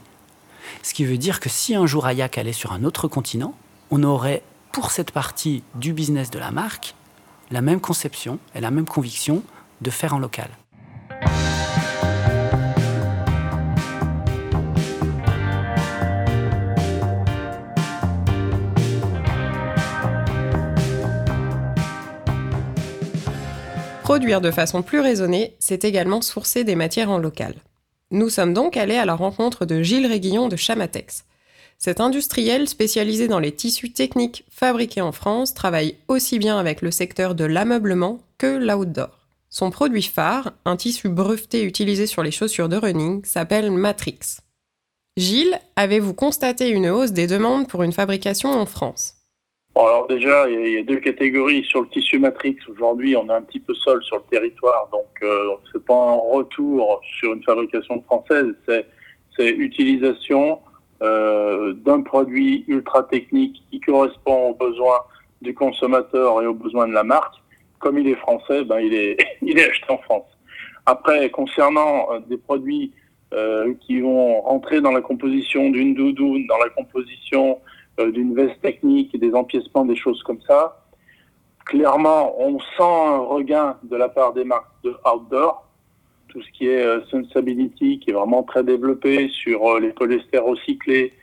Ce 0.84 0.94
qui 0.94 1.06
veut 1.06 1.18
dire 1.18 1.40
que 1.40 1.50
si 1.50 1.76
un 1.76 1.86
jour 1.86 2.08
Ayak 2.08 2.38
allait 2.38 2.54
sur 2.54 2.72
un 2.74 2.84
autre 2.84 3.08
continent, 3.08 3.56
on 3.90 4.04
aurait 4.04 4.44
pour 4.72 4.92
cette 4.92 5.12
partie 5.12 5.64
du 5.76 5.94
business 5.94 6.30
de 6.32 6.40
la 6.40 6.52
marque 6.52 6.96
la 7.52 7.62
même 7.62 7.82
conception 7.82 8.40
et 8.56 8.62
la 8.62 8.72
même 8.72 8.86
conviction 8.86 9.44
de 9.82 9.90
faire 9.90 10.14
en 10.14 10.20
local. 10.20 10.50
Produire 24.12 24.42
de 24.42 24.52
façon 24.52 24.82
plus 24.82 25.00
raisonnée, 25.00 25.56
c'est 25.60 25.86
également 25.86 26.22
sourcer 26.22 26.66
des 26.66 26.76
matières 26.76 27.10
en 27.10 27.18
local. 27.18 27.56
Nous 28.12 28.28
sommes 28.28 28.54
donc 28.54 28.76
allés 28.76 28.98
à 28.98 29.06
la 29.06 29.16
rencontre 29.16 29.64
de 29.64 29.82
Gilles 29.82 30.06
Réguillon 30.06 30.50
de 30.50 30.58
Chamatex. 30.58 31.24
Cet 31.78 32.02
industriel 32.02 32.68
spécialisé 32.68 33.30
dans 33.30 33.40
les 33.40 33.54
tissus 33.54 33.94
techniques 33.94 34.44
fabriqués 34.50 35.00
en 35.00 35.14
France 35.14 35.54
travaille 35.54 35.96
aussi 36.10 36.40
bien 36.40 36.60
avec 36.60 36.82
le 36.82 36.92
secteur 36.92 37.36
de 37.36 37.46
l'ameublement 37.46 38.20
que 38.38 38.58
l'outdoor. 38.58 39.18
Son 39.50 39.72
produit 39.72 40.04
phare, 40.04 40.52
un 40.66 40.76
tissu 40.76 41.08
breveté 41.08 41.64
utilisé 41.64 42.06
sur 42.06 42.22
les 42.22 42.32
chaussures 42.32 42.68
de 42.68 42.76
running, 42.76 43.24
s'appelle 43.24 43.72
Matrix. 43.72 44.40
Gilles, 45.16 45.58
avez-vous 45.78 46.14
constaté 46.14 46.68
une 46.68 46.90
hausse 46.90 47.14
des 47.14 47.28
demandes 47.28 47.70
pour 47.70 47.82
une 47.82 47.94
fabrication 47.94 48.52
en 48.52 48.66
France? 48.66 49.21
Alors 49.76 50.08
déjà, 50.08 50.50
il 50.50 50.74
y, 50.74 50.78
a 50.78 50.84
deux 50.84 51.00
catégories 51.00 51.64
sur 51.64 51.82
le 51.82 51.88
tissu 51.88 52.20
matrix. 52.20 52.58
Aujourd'hui, 52.70 53.16
on 53.16 53.28
est 53.30 53.34
un 53.34 53.42
petit 53.42 53.60
peu 53.60 53.74
seul 53.74 54.04
sur 54.04 54.18
le 54.18 54.24
territoire, 54.30 54.90
donc 54.92 55.08
euh, 55.24 55.56
c'est 55.72 55.84
pas 55.86 55.96
un 55.96 56.16
retour 56.16 57.02
sur 57.20 57.34
une 57.34 57.44
fabrication 57.44 58.02
française, 58.02 58.54
c'est 58.68 59.50
utilisation 59.50 60.60
euh, 61.02 61.74
d'un 61.74 62.02
produit 62.02 62.64
ultra 62.68 63.04
technique 63.04 63.64
qui 63.72 63.80
correspond 63.80 64.50
aux 64.50 64.56
besoins 64.56 65.00
du 65.42 65.54
consommateur 65.54 66.42
et 66.42 66.46
aux 66.46 66.54
besoins 66.54 66.88
de 66.88 66.94
la 66.94 67.04
marque, 67.04 67.36
comme 67.80 67.98
il 67.98 68.08
est 68.08 68.16
français, 68.16 68.64
ben, 68.64 68.80
il, 68.80 68.94
est, 68.94 69.18
il 69.42 69.58
est 69.58 69.70
acheté 69.70 69.88
en 69.90 69.98
France. 70.00 70.28
Après, 70.86 71.30
concernant 71.30 72.12
euh, 72.12 72.20
des 72.28 72.38
produits 72.38 72.92
euh, 73.34 73.74
qui 73.80 74.02
vont 74.02 74.42
rentrer 74.42 74.82
dans 74.82 74.92
la 74.92 75.02
composition 75.02 75.70
d'une 75.70 75.96
doudoune, 75.96 76.46
dans 76.48 76.58
la 76.58 76.70
composition 76.70 77.60
d'une 78.00 78.34
veste 78.34 78.62
technique, 78.62 79.18
des 79.20 79.34
empiècements, 79.34 79.86
des 79.86 79.96
choses 79.96 80.22
comme 80.24 80.42
ça, 80.42 80.86
clairement, 81.66 82.40
on 82.40 82.60
sent 82.60 82.66
un 82.80 83.20
regain 83.20 83.78
de 83.84 83.96
la 83.96 84.10
part 84.10 84.34
des 84.34 84.44
marques 84.44 84.72
de 84.84 84.96
outdoor. 85.06 85.68
Tout 86.30 86.42
ce 86.42 86.52
qui 86.52 86.68
est 86.68 86.84
euh, 86.84 87.02
sensibility, 87.08 88.00
qui 88.00 88.12
est 88.12 88.14
vraiment 88.14 88.44
très 88.44 88.64
développé 88.64 89.30
sur 89.30 89.80
les 89.80 89.92
polyesters 89.92 90.44
recyclés, 90.44 91.14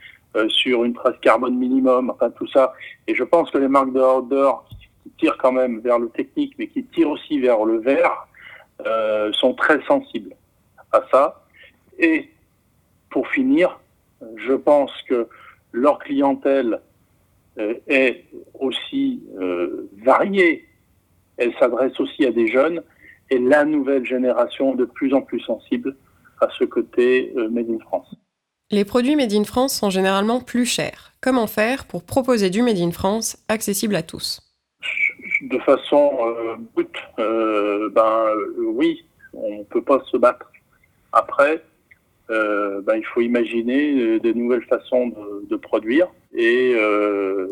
sur 0.47 0.83
une 0.83 0.93
trace 0.93 1.17
carbone 1.21 1.57
minimum, 1.57 2.11
enfin 2.11 2.29
tout 2.29 2.47
ça. 2.47 2.73
Et 3.07 3.15
je 3.15 3.23
pense 3.23 3.49
que 3.49 3.57
les 3.57 3.67
marques 3.67 3.93
de 3.93 3.99
outdoor 3.99 4.63
qui 5.03 5.09
tirent 5.17 5.37
quand 5.37 5.51
même 5.51 5.79
vers 5.79 5.97
le 5.97 6.09
technique, 6.09 6.53
mais 6.59 6.67
qui 6.67 6.83
tirent 6.85 7.09
aussi 7.09 7.39
vers 7.39 7.65
le 7.65 7.79
vert, 7.79 8.27
euh, 8.85 9.31
sont 9.33 9.53
très 9.53 9.81
sensibles 9.85 10.35
à 10.91 11.01
ça. 11.11 11.43
Et 11.97 12.29
pour 13.09 13.27
finir, 13.27 13.79
je 14.37 14.53
pense 14.53 14.91
que 15.03 15.27
leur 15.71 15.99
clientèle 15.99 16.81
euh, 17.57 17.75
est 17.87 18.25
aussi 18.59 19.23
euh, 19.39 19.89
variée. 20.03 20.67
Elle 21.37 21.53
s'adresse 21.59 21.99
aussi 21.99 22.25
à 22.25 22.31
des 22.31 22.47
jeunes 22.47 22.83
et 23.29 23.39
la 23.39 23.63
nouvelle 23.65 24.05
génération 24.05 24.75
de 24.75 24.85
plus 24.85 25.13
en 25.13 25.21
plus 25.21 25.39
sensible 25.41 25.95
à 26.41 26.47
ce 26.57 26.63
côté 26.63 27.33
Made 27.35 27.69
in 27.69 27.79
France. 27.79 28.15
Les 28.71 28.85
produits 28.85 29.15
Made 29.15 29.33
in 29.33 29.45
France 29.45 29.73
sont 29.73 29.89
généralement 29.89 30.41
plus 30.41 30.65
chers. 30.65 31.13
Comment 31.21 31.47
faire 31.47 31.85
pour 31.85 32.03
proposer 32.03 32.51
du 32.51 32.61
Made 32.61 32.77
in 32.77 32.91
France 32.91 33.43
accessible 33.47 33.95
à 33.95 34.03
tous? 34.03 34.41
De 35.41 35.57
façon 35.59 36.11
euh, 36.21 36.55
brute, 36.75 36.95
euh, 37.17 37.89
ben 37.89 38.25
euh, 38.27 38.53
oui, 38.59 39.03
on 39.33 39.59
ne 39.59 39.63
peut 39.63 39.81
pas 39.81 40.03
se 40.11 40.17
battre. 40.17 40.51
Après, 41.13 41.63
ben, 42.29 42.95
il 42.95 43.05
faut 43.05 43.21
imaginer 43.21 44.19
des 44.19 44.33
nouvelles 44.33 44.63
façons 44.63 45.11
de, 45.49 45.55
produire 45.55 46.07
et 46.33 46.75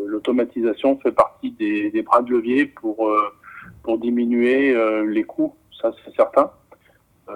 l'automatisation 0.06 1.00
fait 1.00 1.12
partie 1.12 1.52
des, 1.52 2.02
bras 2.04 2.22
de 2.22 2.32
levier 2.32 2.68
pour, 2.68 3.12
pour 3.84 3.98
diminuer 3.98 4.76
les 5.06 5.24
coûts, 5.24 5.56
ça 5.82 5.92
c'est 6.06 6.16
certain. 6.16 6.52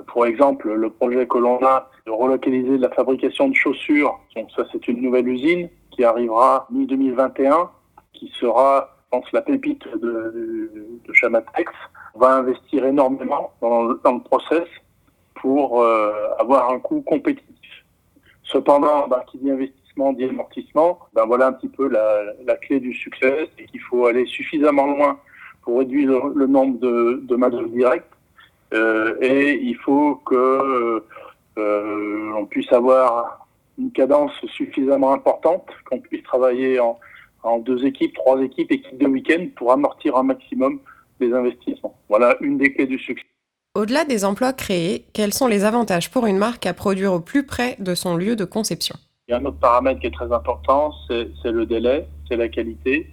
Pour 0.08 0.26
exemple, 0.26 0.72
le 0.72 0.90
projet 0.90 1.28
que 1.28 1.38
l'on 1.38 1.62
a 1.66 1.90
de 2.06 2.12
relocaliser 2.12 2.78
la 2.78 2.90
fabrication 2.92 3.50
de 3.50 3.56
chaussures, 3.56 4.20
donc 4.36 4.50
ça 4.56 4.64
c'est 4.72 4.88
une 4.88 5.02
nouvelle 5.02 5.28
usine 5.28 5.68
qui 5.90 6.04
arrivera 6.04 6.68
mi-2021, 6.72 7.70
qui 8.14 8.32
sera 8.40 9.02
pense, 9.12 9.26
la 9.34 9.42
pépite 9.42 9.88
de, 9.98 10.72
Chamatex. 11.14 11.72
On 12.16 12.20
va 12.20 12.36
investir 12.36 12.86
énormément 12.86 13.52
dans, 13.62 13.84
le 13.84 14.24
process 14.24 14.68
pour 15.42 15.82
euh, 15.82 16.14
avoir 16.40 16.72
un 16.72 16.80
coût 16.80 17.02
compétitif. 17.02 17.48
Cependant, 18.44 19.10
qui 19.28 19.40
dit 19.40 19.50
investissement 19.52 20.14
dit 20.14 20.26
amortissement. 20.26 21.00
Ben 21.14 21.26
voilà 21.26 21.48
un 21.48 21.54
petit 21.54 21.68
peu 21.68 21.90
la, 21.90 22.56
clé 22.58 22.80
du 22.80 22.94
succès, 22.94 23.50
c'est 23.58 23.66
qu'il 23.66 23.82
faut 23.82 24.06
aller 24.06 24.26
suffisamment 24.26 24.88
loin 24.88 25.20
pour 25.64 25.80
réduire 25.80 26.28
le, 26.28 26.48
nombre 26.48 26.80
de, 26.80 27.36
main-d'œuvre 27.36 27.70
directe. 27.70 28.08
Euh, 28.74 29.16
et 29.22 29.60
il 29.62 29.76
faut 29.78 30.16
que 30.26 31.04
euh, 31.58 32.34
on 32.38 32.46
puisse 32.46 32.72
avoir 32.72 33.48
une 33.78 33.92
cadence 33.92 34.34
suffisamment 34.48 35.12
importante, 35.12 35.68
qu'on 35.90 36.00
puisse 36.00 36.24
travailler 36.24 36.80
en, 36.80 37.00
en 37.44 37.60
deux 37.60 37.86
équipes, 37.86 38.14
trois 38.14 38.40
équipes, 38.42 38.72
équipes 38.72 38.98
de 38.98 39.08
week-end 39.08 39.48
pour 39.56 39.72
amortir 39.72 40.16
un 40.16 40.24
maximum 40.24 40.80
les 41.20 41.34
investissements. 41.34 41.96
Voilà 42.10 42.36
une 42.42 42.58
des 42.58 42.74
clés 42.74 42.88
du 42.88 43.00
succès. 43.00 43.26
Au-delà 43.74 44.04
des 44.04 44.26
emplois 44.26 44.52
créés, 44.52 45.06
quels 45.14 45.34
sont 45.34 45.48
les 45.48 45.64
avantages 45.64 46.12
pour 46.12 46.26
une 46.26 46.38
marque 46.38 46.66
à 46.66 46.74
produire 46.74 47.14
au 47.14 47.22
plus 47.22 47.46
près 47.46 47.78
de 47.80 47.96
son 47.96 48.18
lieu 48.18 48.36
de 48.36 48.44
conception? 48.44 48.98
Il 49.30 49.32
y 49.32 49.34
a 49.34 49.38
un 49.38 49.46
autre 49.46 49.60
paramètre 49.60 50.02
qui 50.02 50.08
est 50.08 50.14
très 50.14 50.30
important, 50.34 50.94
c'est 51.08 51.30
le 51.46 51.66
délai, 51.66 52.06
c'est 52.28 52.36
la 52.36 52.50
qualité, 52.50 53.08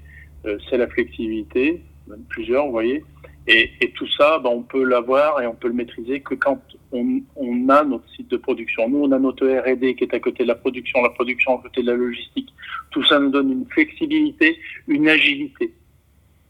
euh, 0.46 0.58
c'est 0.68 0.76
la 0.76 0.88
flexibilité, 0.88 1.80
plusieurs, 2.28 2.66
vous 2.66 2.72
voyez. 2.72 3.04
Et, 3.46 3.70
tout 3.94 4.08
ça, 4.18 4.40
ben, 4.40 4.50
on 4.50 4.62
peut 4.62 4.82
l'avoir 4.82 5.40
et 5.40 5.46
on 5.46 5.54
peut 5.54 5.68
le 5.68 5.74
maîtriser 5.74 6.20
que 6.20 6.34
quand 6.34 6.60
on, 6.90 7.20
on, 7.36 7.68
a 7.68 7.84
notre 7.84 8.08
site 8.10 8.28
de 8.28 8.36
production. 8.36 8.88
Nous, 8.88 9.04
on 9.04 9.12
a 9.12 9.18
notre 9.20 9.46
R&D 9.46 9.94
qui 9.94 10.04
est 10.04 10.12
à 10.12 10.18
côté 10.18 10.42
de 10.42 10.48
la 10.48 10.56
production, 10.56 11.00
la 11.02 11.10
production 11.10 11.56
à 11.56 11.62
côté 11.62 11.82
de 11.82 11.86
la 11.86 11.96
logistique. 11.96 12.52
Tout 12.90 13.04
ça 13.04 13.20
nous 13.20 13.30
donne 13.30 13.52
une 13.52 13.66
flexibilité, 13.66 14.58
une 14.88 15.08
agilité. 15.08 15.72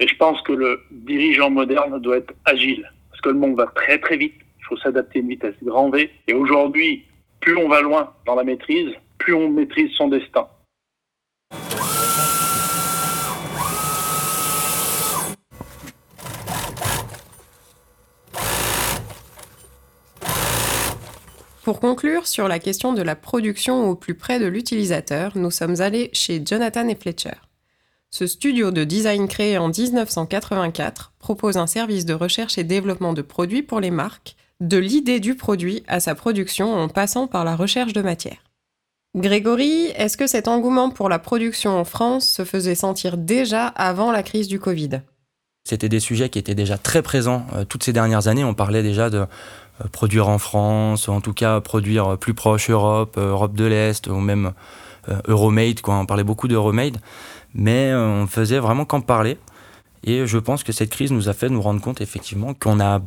Et 0.01 0.09
je 0.09 0.17
pense 0.17 0.41
que 0.43 0.53
le 0.53 0.81
dirigeant 0.91 1.51
moderne 1.51 2.01
doit 2.01 2.17
être 2.17 2.33
agile, 2.47 2.91
parce 3.19 3.33
que 3.33 3.37
le 3.37 3.41
monde 3.41 3.57
va 3.57 3.67
très 3.75 3.99
très 3.99 4.17
vite. 4.17 4.35
Il 4.59 4.65
faut 4.65 4.77
s'adapter 4.77 5.19
à 5.19 5.23
une 5.23 5.29
vitesse 5.29 5.55
grand 5.63 5.91
V. 5.91 6.11
Et 6.29 6.35
aujourd'hui, 6.35 7.05
plus 7.41 7.57
on 7.57 7.69
va 7.69 7.81
loin 7.81 8.13
dans 8.27 8.37
la 8.37 8.45
maîtrise, 8.45 8.91
plus 9.19 9.35
on 9.35 9.51
maîtrise 9.51 9.91
son 9.97 10.09
destin. 10.09 10.47
Pour 21.65 21.81
conclure 21.81 22.27
sur 22.27 22.49
la 22.49 22.61
question 22.61 22.93
de 22.95 23.03
la 23.03 23.17
production 23.17 23.91
au 23.91 23.95
plus 23.95 24.15
près 24.15 24.39
de 24.39 24.47
l'utilisateur, 24.47 25.33
nous 25.37 25.51
sommes 25.51 25.81
allés 25.81 26.09
chez 26.13 26.41
Jonathan 26.45 26.89
et 26.89 26.95
Fletcher. 26.95 27.48
Ce 28.11 28.27
studio 28.27 28.71
de 28.71 28.85
design 28.85 29.29
créé 29.29 29.59
en 29.59 29.69
1984 29.69 31.13
propose 31.19 31.59
un 31.59 31.67
service 31.67 32.07
de 32.07 32.15
recherche 32.15 32.57
et 32.57 32.65
développement 32.65 33.13
de 33.13 33.21
produits 33.21 33.63
pour 33.63 33.81
les 33.81 33.91
marques, 33.91 34.35
de 34.61 34.79
l'idée 34.79 35.21
du 35.21 35.35
produit 35.35 35.83
à 35.89 36.01
sa 36.01 36.15
production 36.15 36.75
en 36.75 36.89
passant 36.89 37.27
par 37.27 37.45
la 37.45 37.55
recherche 37.55 37.93
de 37.93 38.01
matière. 38.01 38.39
Grégory, 39.15 39.93
est-ce 39.95 40.17
que 40.17 40.27
cet 40.27 40.49
engouement 40.49 40.89
pour 40.89 41.11
la 41.11 41.19
production 41.19 41.79
en 41.79 41.85
France 41.85 42.27
se 42.27 42.45
faisait 42.47 42.75
sentir 42.75 43.19
déjà 43.19 43.67
avant 43.67 44.11
la 44.11 44.23
crise 44.23 44.49
du 44.49 44.59
Covid? 44.59 45.03
C'était 45.65 45.91
des 45.91 46.01
sujets 46.01 46.31
qui 46.31 46.39
étaient 46.39 46.55
déjà 46.55 46.79
très 46.79 47.03
présents 47.03 47.47
euh, 47.55 47.65
toutes 47.67 47.85
ces 47.85 47.93
dernières 47.93 48.27
années. 48.27 48.45
On 48.45 48.55
parlait 48.55 48.83
déjà 48.83 49.11
de 49.11 49.19
euh, 49.19 49.89
produire 49.93 50.29
en 50.29 50.39
France, 50.39 51.11
en 51.11 51.21
tout 51.21 51.35
cas 51.35 51.61
produire 51.61 52.17
plus 52.17 52.33
proche 52.33 52.71
Europe, 52.71 53.17
euh, 53.19 53.33
Europe 53.33 53.55
de 53.55 53.67
l'Est, 53.67 54.07
ou 54.07 54.17
même 54.17 54.55
euh, 55.09 55.21
Euromade, 55.27 55.81
on 55.87 56.07
parlait 56.07 56.25
beaucoup 56.25 56.49
d'Euromade, 56.49 56.99
mais 57.55 57.95
on 57.95 58.27
faisait 58.27 58.59
vraiment 58.59 58.85
qu'en 58.85 59.01
parler. 59.01 59.39
Et 60.05 60.27
je 60.27 60.39
pense 60.39 60.63
que 60.63 60.73
cette 60.73 60.91
crise 60.91 61.11
nous 61.11 61.29
a 61.29 61.33
fait 61.33 61.49
nous 61.49 61.61
rendre 61.61 61.81
compte 61.81 62.01
effectivement 62.01 62.55
qu'on 62.55 62.81
a 62.81 63.01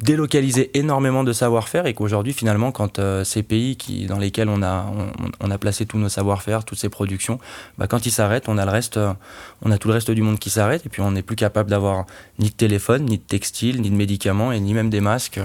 délocaliser 0.00 0.70
énormément 0.78 1.24
de 1.24 1.32
savoir-faire 1.32 1.86
et 1.86 1.94
qu'aujourd'hui 1.94 2.32
finalement 2.32 2.70
quand 2.70 2.98
euh, 2.98 3.24
ces 3.24 3.42
pays 3.42 3.76
qui, 3.76 4.06
dans 4.06 4.18
lesquels 4.18 4.48
on 4.48 4.62
a, 4.62 4.86
on, 5.40 5.50
a 5.50 5.58
placé 5.58 5.86
tous 5.86 5.98
nos 5.98 6.08
savoir-faire, 6.08 6.64
toutes 6.64 6.78
ces 6.78 6.88
productions, 6.88 7.38
bah, 7.78 7.86
quand 7.88 8.06
ils 8.06 8.12
s'arrêtent, 8.12 8.48
on 8.48 8.58
a 8.58 8.64
le 8.64 8.70
reste, 8.70 8.96
euh, 8.96 9.12
on 9.62 9.70
a 9.70 9.78
tout 9.78 9.88
le 9.88 9.94
reste 9.94 10.10
du 10.10 10.22
monde 10.22 10.38
qui 10.38 10.50
s'arrête 10.50 10.86
et 10.86 10.88
puis 10.88 11.02
on 11.02 11.10
n'est 11.10 11.22
plus 11.22 11.36
capable 11.36 11.70
d'avoir 11.70 12.06
ni 12.38 12.50
de 12.50 12.54
téléphone, 12.54 13.06
ni 13.06 13.18
de 13.18 13.22
textile, 13.22 13.80
ni 13.80 13.90
de 13.90 13.96
médicaments 13.96 14.52
et 14.52 14.60
ni 14.60 14.72
même 14.72 14.90
des 14.90 15.00
masques. 15.00 15.40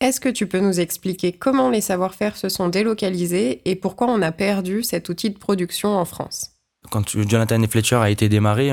Est-ce 0.00 0.20
que 0.20 0.28
tu 0.28 0.46
peux 0.46 0.60
nous 0.60 0.80
expliquer 0.80 1.32
comment 1.32 1.70
les 1.70 1.80
savoir-faire 1.80 2.36
se 2.36 2.50
sont 2.50 2.68
délocalisés 2.68 3.62
et 3.64 3.74
pourquoi 3.74 4.08
on 4.08 4.20
a 4.20 4.32
perdu 4.32 4.82
cet 4.82 5.08
outil 5.08 5.30
de 5.30 5.38
production 5.38 5.96
en 5.96 6.04
France? 6.04 6.53
Quand 6.90 7.16
Jonathan 7.28 7.60
et 7.62 7.66
Fletcher 7.66 7.96
a 7.96 8.10
été 8.10 8.28
démarré, 8.28 8.72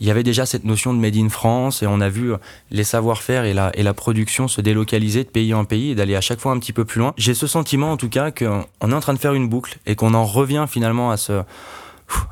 il 0.00 0.06
y 0.06 0.10
avait 0.10 0.22
déjà 0.22 0.46
cette 0.46 0.64
notion 0.64 0.94
de 0.94 0.98
Made 0.98 1.16
in 1.16 1.28
France 1.28 1.82
et 1.82 1.86
on 1.86 2.00
a 2.00 2.08
vu 2.08 2.32
les 2.70 2.84
savoir-faire 2.84 3.44
et 3.44 3.54
la, 3.54 3.70
et 3.74 3.82
la 3.82 3.94
production 3.94 4.48
se 4.48 4.60
délocaliser 4.60 5.24
de 5.24 5.28
pays 5.28 5.54
en 5.54 5.64
pays 5.64 5.90
et 5.90 5.94
d'aller 5.94 6.16
à 6.16 6.20
chaque 6.20 6.40
fois 6.40 6.52
un 6.52 6.58
petit 6.58 6.72
peu 6.72 6.84
plus 6.84 6.98
loin. 7.00 7.14
J'ai 7.16 7.34
ce 7.34 7.46
sentiment 7.46 7.92
en 7.92 7.96
tout 7.96 8.08
cas 8.08 8.30
qu'on 8.30 8.90
est 8.90 8.94
en 8.94 9.00
train 9.00 9.14
de 9.14 9.18
faire 9.18 9.34
une 9.34 9.48
boucle 9.48 9.78
et 9.86 9.94
qu'on 9.94 10.14
en 10.14 10.24
revient 10.24 10.66
finalement 10.68 11.10
à 11.10 11.16
se, 11.16 11.42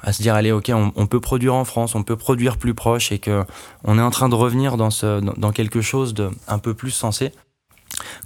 à 0.03 0.13
se 0.13 0.23
dire 0.23 0.35
allez 0.35 0.53
ok 0.53 0.73
on, 0.75 1.07
peut 1.07 1.21
produire 1.21 1.55
en 1.55 1.65
France, 1.65 1.95
on 1.95 2.03
peut 2.03 2.17
produire 2.17 2.57
plus 2.57 2.75
proche 2.75 3.13
et 3.13 3.19
que 3.19 3.45
on 3.85 3.99
est 3.99 4.03
en 4.03 4.11
train 4.11 4.29
de 4.29 4.35
revenir 4.35 4.77
dans, 4.77 4.91
ce, 4.91 5.21
dans 5.21 5.53
quelque 5.53 5.81
chose 5.81 6.15
de 6.15 6.31
un 6.49 6.59
peu 6.59 6.75
plus 6.75 6.91
sensé. 6.91 7.33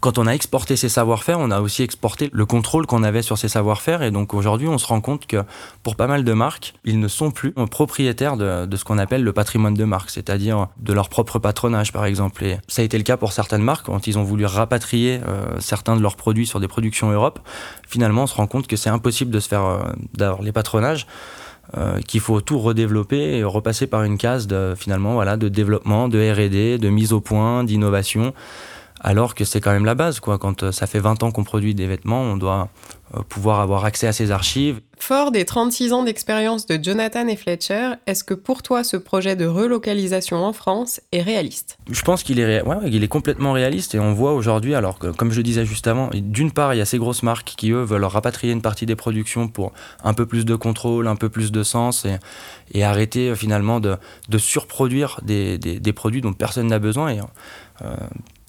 Quand 0.00 0.18
on 0.18 0.26
a 0.26 0.32
exporté 0.32 0.76
ces 0.76 0.88
savoir-faire, 0.88 1.38
on 1.38 1.50
a 1.50 1.60
aussi 1.60 1.82
exporté 1.82 2.30
le 2.32 2.46
contrôle 2.46 2.86
qu'on 2.86 3.02
avait 3.02 3.22
sur 3.22 3.38
ces 3.38 3.48
savoir-faire. 3.48 4.02
Et 4.02 4.10
donc 4.10 4.34
aujourd'hui, 4.34 4.68
on 4.68 4.78
se 4.78 4.86
rend 4.86 5.00
compte 5.00 5.26
que 5.26 5.42
pour 5.82 5.96
pas 5.96 6.06
mal 6.06 6.24
de 6.24 6.32
marques, 6.32 6.74
ils 6.84 7.00
ne 7.00 7.08
sont 7.08 7.30
plus 7.30 7.52
propriétaires 7.52 8.36
de, 8.36 8.68
ce 8.76 8.84
qu'on 8.84 8.98
appelle 8.98 9.22
le 9.22 9.32
patrimoine 9.32 9.74
de 9.74 9.84
marque, 9.84 10.10
c'est-à-dire 10.10 10.68
de 10.78 10.92
leur 10.92 11.08
propre 11.08 11.38
patronage, 11.38 11.92
par 11.92 12.04
exemple. 12.04 12.44
Et 12.44 12.58
ça 12.68 12.82
a 12.82 12.84
été 12.84 12.98
le 12.98 13.04
cas 13.04 13.16
pour 13.16 13.32
certaines 13.32 13.62
marques 13.62 13.86
quand 13.86 14.06
ils 14.06 14.18
ont 14.18 14.24
voulu 14.24 14.46
rapatrier 14.46 15.20
euh, 15.26 15.60
certains 15.60 15.96
de 15.96 16.02
leurs 16.02 16.16
produits 16.16 16.46
sur 16.46 16.60
des 16.60 16.68
productions 16.68 17.10
Europe. 17.10 17.40
Finalement, 17.88 18.24
on 18.24 18.26
se 18.26 18.34
rend 18.34 18.46
compte 18.46 18.66
que 18.66 18.76
c'est 18.76 18.90
impossible 18.90 19.30
de 19.30 19.40
se 19.40 19.48
faire 19.48 19.64
euh, 19.64 19.82
d'avoir 20.14 20.42
les 20.42 20.52
patronages. 20.52 21.06
Euh, 21.78 22.00
qu'il 22.02 22.20
faut 22.20 22.42
tout 22.42 22.58
redévelopper 22.58 23.38
et 23.38 23.42
repasser 23.42 23.86
par 23.86 24.04
une 24.04 24.18
case 24.18 24.46
de 24.46 24.74
finalement 24.76 25.14
voilà 25.14 25.38
de 25.38 25.48
développement, 25.48 26.08
de 26.08 26.18
R&D, 26.18 26.76
de 26.76 26.88
mise 26.90 27.14
au 27.14 27.20
point, 27.20 27.64
d'innovation 27.64 28.34
alors 29.04 29.34
que 29.34 29.44
c'est 29.44 29.60
quand 29.60 29.72
même 29.72 29.84
la 29.84 29.94
base. 29.94 30.18
Quoi. 30.18 30.38
Quand 30.38 30.72
ça 30.72 30.86
fait 30.86 30.98
20 30.98 31.22
ans 31.22 31.30
qu'on 31.30 31.44
produit 31.44 31.74
des 31.74 31.86
vêtements, 31.86 32.22
on 32.22 32.36
doit 32.36 32.70
pouvoir 33.28 33.60
avoir 33.60 33.84
accès 33.84 34.06
à 34.06 34.12
ces 34.12 34.30
archives. 34.30 34.80
Fort 34.98 35.30
des 35.30 35.44
36 35.44 35.92
ans 35.92 36.02
d'expérience 36.02 36.66
de 36.66 36.82
Jonathan 36.82 37.26
et 37.28 37.36
Fletcher, 37.36 37.92
est-ce 38.06 38.24
que 38.24 38.34
pour 38.34 38.62
toi 38.62 38.82
ce 38.84 38.96
projet 38.96 39.36
de 39.36 39.46
relocalisation 39.46 40.44
en 40.44 40.52
France 40.52 41.00
est 41.12 41.22
réaliste? 41.22 41.78
Je 41.90 42.02
pense 42.02 42.22
qu'il 42.22 42.40
est, 42.40 42.62
ouais, 42.62 42.76
il 42.86 43.04
est 43.04 43.08
complètement 43.08 43.52
réaliste 43.52 43.94
et 43.94 43.98
on 43.98 44.14
voit 44.14 44.32
aujourd'hui, 44.32 44.74
alors 44.74 44.98
que 44.98 45.08
comme 45.08 45.30
je 45.30 45.36
le 45.36 45.42
disais 45.42 45.64
juste 45.64 45.86
avant, 45.86 46.10
d'une 46.12 46.52
part 46.52 46.74
il 46.74 46.78
y 46.78 46.80
a 46.80 46.86
ces 46.86 46.98
grosses 46.98 47.22
marques 47.22 47.54
qui 47.56 47.70
eux 47.70 47.82
veulent 47.82 48.04
rapatrier 48.04 48.52
une 48.52 48.62
partie 48.62 48.86
des 48.86 48.96
productions 48.96 49.48
pour 49.48 49.72
un 50.02 50.14
peu 50.14 50.26
plus 50.26 50.44
de 50.44 50.56
contrôle, 50.56 51.06
un 51.06 51.16
peu 51.16 51.28
plus 51.28 51.52
de 51.52 51.62
sens 51.62 52.04
et, 52.04 52.16
et 52.72 52.84
arrêter 52.84 53.30
euh, 53.30 53.34
finalement 53.34 53.80
de, 53.80 53.96
de 54.28 54.38
surproduire 54.38 55.20
des, 55.22 55.58
des, 55.58 55.80
des, 55.80 55.92
produits 55.92 56.20
dont 56.20 56.32
personne 56.32 56.68
n'a 56.68 56.78
besoin. 56.78 57.10
Et, 57.10 57.20
euh, 57.82 57.94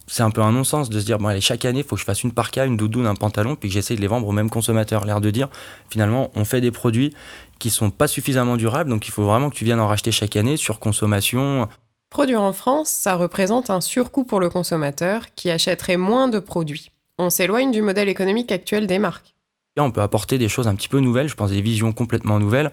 c'est 0.07 0.23
un 0.23 0.31
peu 0.31 0.41
un 0.41 0.51
non-sens 0.51 0.89
de 0.89 0.99
se 0.99 1.05
dire 1.05 1.17
bon 1.17 1.27
allez 1.27 1.41
chaque 1.41 1.65
année 1.65 1.79
il 1.79 1.85
faut 1.85 1.95
que 1.95 1.99
je 1.99 2.05
fasse 2.05 2.23
une 2.23 2.31
parka, 2.31 2.65
une 2.65 2.77
doudoune, 2.77 3.07
un 3.07 3.15
pantalon 3.15 3.55
puis 3.55 3.69
que 3.69 3.73
j'essaye 3.73 3.97
de 3.97 4.01
les 4.01 4.07
vendre 4.07 4.27
au 4.27 4.31
même 4.31 4.49
consommateur. 4.49 5.05
L'air 5.05 5.21
de 5.21 5.31
dire 5.31 5.49
finalement 5.89 6.31
on 6.35 6.45
fait 6.45 6.61
des 6.61 6.71
produits 6.71 7.13
qui 7.59 7.69
sont 7.69 7.89
pas 7.89 8.07
suffisamment 8.07 8.57
durables 8.57 8.89
donc 8.89 9.07
il 9.07 9.11
faut 9.11 9.25
vraiment 9.25 9.49
que 9.49 9.55
tu 9.55 9.65
viennes 9.65 9.79
en 9.79 9.87
racheter 9.87 10.11
chaque 10.11 10.35
année 10.35 10.57
sur 10.57 10.79
consommation. 10.79 11.67
Produire 12.09 12.41
en 12.41 12.53
France, 12.53 12.89
ça 12.89 13.15
représente 13.15 13.69
un 13.69 13.81
surcoût 13.81 14.23
pour 14.23 14.39
le 14.39 14.49
consommateur 14.49 15.33
qui 15.35 15.49
achèterait 15.49 15.97
moins 15.97 16.27
de 16.27 16.39
produits. 16.39 16.91
On 17.17 17.29
s'éloigne 17.29 17.71
du 17.71 17.81
modèle 17.81 18.09
économique 18.09 18.51
actuel 18.51 18.87
des 18.87 18.99
marques. 18.99 19.35
on 19.77 19.91
peut 19.91 20.01
apporter 20.01 20.37
des 20.37 20.49
choses 20.49 20.67
un 20.67 20.75
petit 20.75 20.87
peu 20.87 20.99
nouvelles, 20.99 21.27
je 21.27 21.35
pense 21.35 21.51
des 21.51 21.61
visions 21.61 21.91
complètement 21.93 22.39
nouvelles 22.39 22.71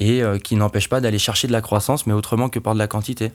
et 0.00 0.22
euh, 0.22 0.38
qui 0.38 0.54
n'empêchent 0.56 0.88
pas 0.88 1.00
d'aller 1.00 1.18
chercher 1.18 1.48
de 1.48 1.52
la 1.52 1.60
croissance 1.60 2.06
mais 2.06 2.12
autrement 2.12 2.48
que 2.48 2.58
par 2.58 2.74
de 2.74 2.78
la 2.78 2.86
quantité. 2.86 3.32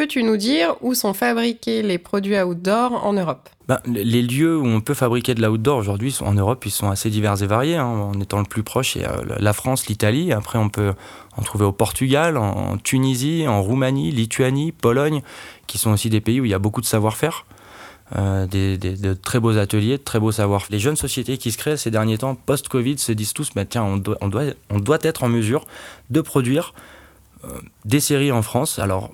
Peux-tu 0.00 0.22
nous 0.22 0.38
dire 0.38 0.76
où 0.80 0.94
sont 0.94 1.12
fabriqués 1.12 1.82
les 1.82 1.98
produits 1.98 2.40
outdoor 2.40 3.04
en 3.04 3.12
Europe? 3.12 3.50
Ben, 3.68 3.80
Les 3.84 4.22
lieux 4.22 4.56
où 4.56 4.64
on 4.66 4.80
peut 4.80 4.94
fabriquer 4.94 5.34
de 5.34 5.42
l'outdoor 5.42 5.76
aujourd'hui 5.76 6.16
en 6.22 6.32
Europe, 6.32 6.64
ils 6.64 6.70
sont 6.70 6.88
assez 6.88 7.10
divers 7.10 7.42
et 7.42 7.46
variés. 7.46 7.76
Hein. 7.76 7.84
En 7.84 8.18
étant 8.18 8.38
le 8.38 8.46
plus 8.46 8.62
proche, 8.62 8.96
a 8.96 9.20
la 9.38 9.52
France, 9.52 9.88
l'Italie. 9.88 10.32
Après, 10.32 10.58
on 10.58 10.70
peut 10.70 10.94
en 11.36 11.42
trouver 11.42 11.66
au 11.66 11.72
Portugal, 11.72 12.38
en 12.38 12.78
Tunisie, 12.78 13.44
en 13.46 13.60
Roumanie, 13.60 14.10
Lituanie, 14.10 14.72
Pologne, 14.72 15.20
qui 15.66 15.76
sont 15.76 15.90
aussi 15.90 16.08
des 16.08 16.22
pays 16.22 16.40
où 16.40 16.46
il 16.46 16.50
y 16.50 16.54
a 16.54 16.58
beaucoup 16.58 16.80
de 16.80 16.86
savoir-faire. 16.86 17.44
Euh, 18.16 18.46
de 18.46 19.12
très 19.12 19.38
beaux 19.38 19.58
ateliers, 19.58 19.98
de 19.98 20.02
très 20.02 20.18
beaux 20.18 20.32
savoirs. 20.32 20.64
Les 20.70 20.78
jeunes 20.78 20.96
sociétés 20.96 21.36
qui 21.36 21.52
se 21.52 21.58
créent 21.58 21.76
ces 21.76 21.90
derniers 21.90 22.16
temps, 22.16 22.36
post-Covid, 22.36 22.96
se 22.96 23.12
disent 23.12 23.34
tous, 23.34 23.50
bah, 23.54 23.66
tiens, 23.66 23.84
on 23.84 24.78
doit 24.78 24.98
être 25.02 25.24
en 25.24 25.28
mesure 25.28 25.66
de 26.08 26.22
produire 26.22 26.72
euh, 27.44 27.48
des 27.84 28.00
séries 28.00 28.32
en 28.32 28.40
France. 28.40 28.78
Alors, 28.78 29.10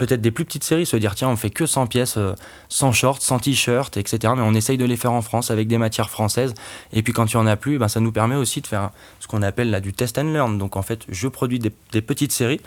peut-être 0.00 0.22
des 0.22 0.30
plus 0.30 0.46
petites 0.46 0.64
séries, 0.64 0.86
se 0.86 0.96
dire 0.96 1.14
tiens, 1.14 1.28
on 1.28 1.36
fait 1.36 1.50
que 1.50 1.66
100 1.66 1.86
pièces, 1.86 2.16
euh, 2.16 2.34
sans 2.70 2.90
shorts, 2.90 3.20
sans 3.20 3.38
t-shirt, 3.38 3.98
etc. 3.98 4.32
Mais 4.34 4.42
on 4.42 4.54
essaye 4.54 4.78
de 4.78 4.86
les 4.86 4.96
faire 4.96 5.12
en 5.12 5.20
France 5.20 5.50
avec 5.50 5.68
des 5.68 5.76
matières 5.76 6.08
françaises. 6.08 6.54
Et 6.94 7.02
puis 7.02 7.12
quand 7.12 7.30
il 7.30 7.36
n'y 7.36 7.42
en 7.42 7.46
a 7.46 7.56
plus, 7.56 7.78
ben, 7.78 7.88
ça 7.88 8.00
nous 8.00 8.10
permet 8.10 8.34
aussi 8.34 8.62
de 8.62 8.66
faire 8.66 8.90
ce 9.20 9.28
qu'on 9.28 9.42
appelle 9.42 9.70
là 9.70 9.80
du 9.80 9.92
test 9.92 10.16
and 10.16 10.32
learn. 10.32 10.56
Donc 10.56 10.76
en 10.76 10.82
fait, 10.82 11.04
je 11.10 11.28
produis 11.28 11.58
des, 11.58 11.70
petites 12.00 12.32
séries 12.32 12.62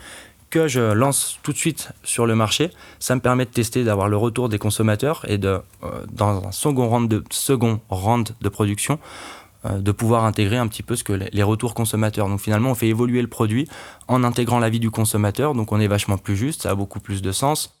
que 0.50 0.68
je 0.68 0.80
lance 0.80 1.40
tout 1.42 1.52
de 1.52 1.58
suite 1.58 1.90
sur 2.04 2.24
le 2.24 2.36
marché. 2.36 2.70
Ça 3.00 3.16
me 3.16 3.20
permet 3.20 3.46
de 3.46 3.50
tester, 3.50 3.82
d'avoir 3.82 4.08
le 4.08 4.16
retour 4.16 4.48
des 4.48 4.58
consommateurs 4.58 5.24
et 5.28 5.36
de, 5.36 5.60
euh, 5.82 5.88
dans 6.12 6.46
un 6.46 6.52
second 6.52 6.88
round 6.88 7.08
de, 7.08 7.24
second 7.30 7.80
round 7.90 8.30
de 8.40 8.48
production, 8.48 9.00
euh, 9.00 9.43
de 9.64 9.92
pouvoir 9.92 10.24
intégrer 10.24 10.56
un 10.56 10.68
petit 10.68 10.82
peu 10.82 10.96
ce 10.96 11.04
que 11.04 11.12
les 11.12 11.42
retours 11.42 11.74
consommateurs. 11.74 12.28
Donc 12.28 12.40
finalement, 12.40 12.70
on 12.70 12.74
fait 12.74 12.88
évoluer 12.88 13.22
le 13.22 13.28
produit 13.28 13.68
en 14.08 14.24
intégrant 14.24 14.58
l'avis 14.58 14.80
du 14.80 14.90
consommateur, 14.90 15.54
donc 15.54 15.72
on 15.72 15.80
est 15.80 15.86
vachement 15.86 16.18
plus 16.18 16.36
juste, 16.36 16.62
ça 16.62 16.70
a 16.70 16.74
beaucoup 16.74 17.00
plus 17.00 17.22
de 17.22 17.32
sens. 17.32 17.80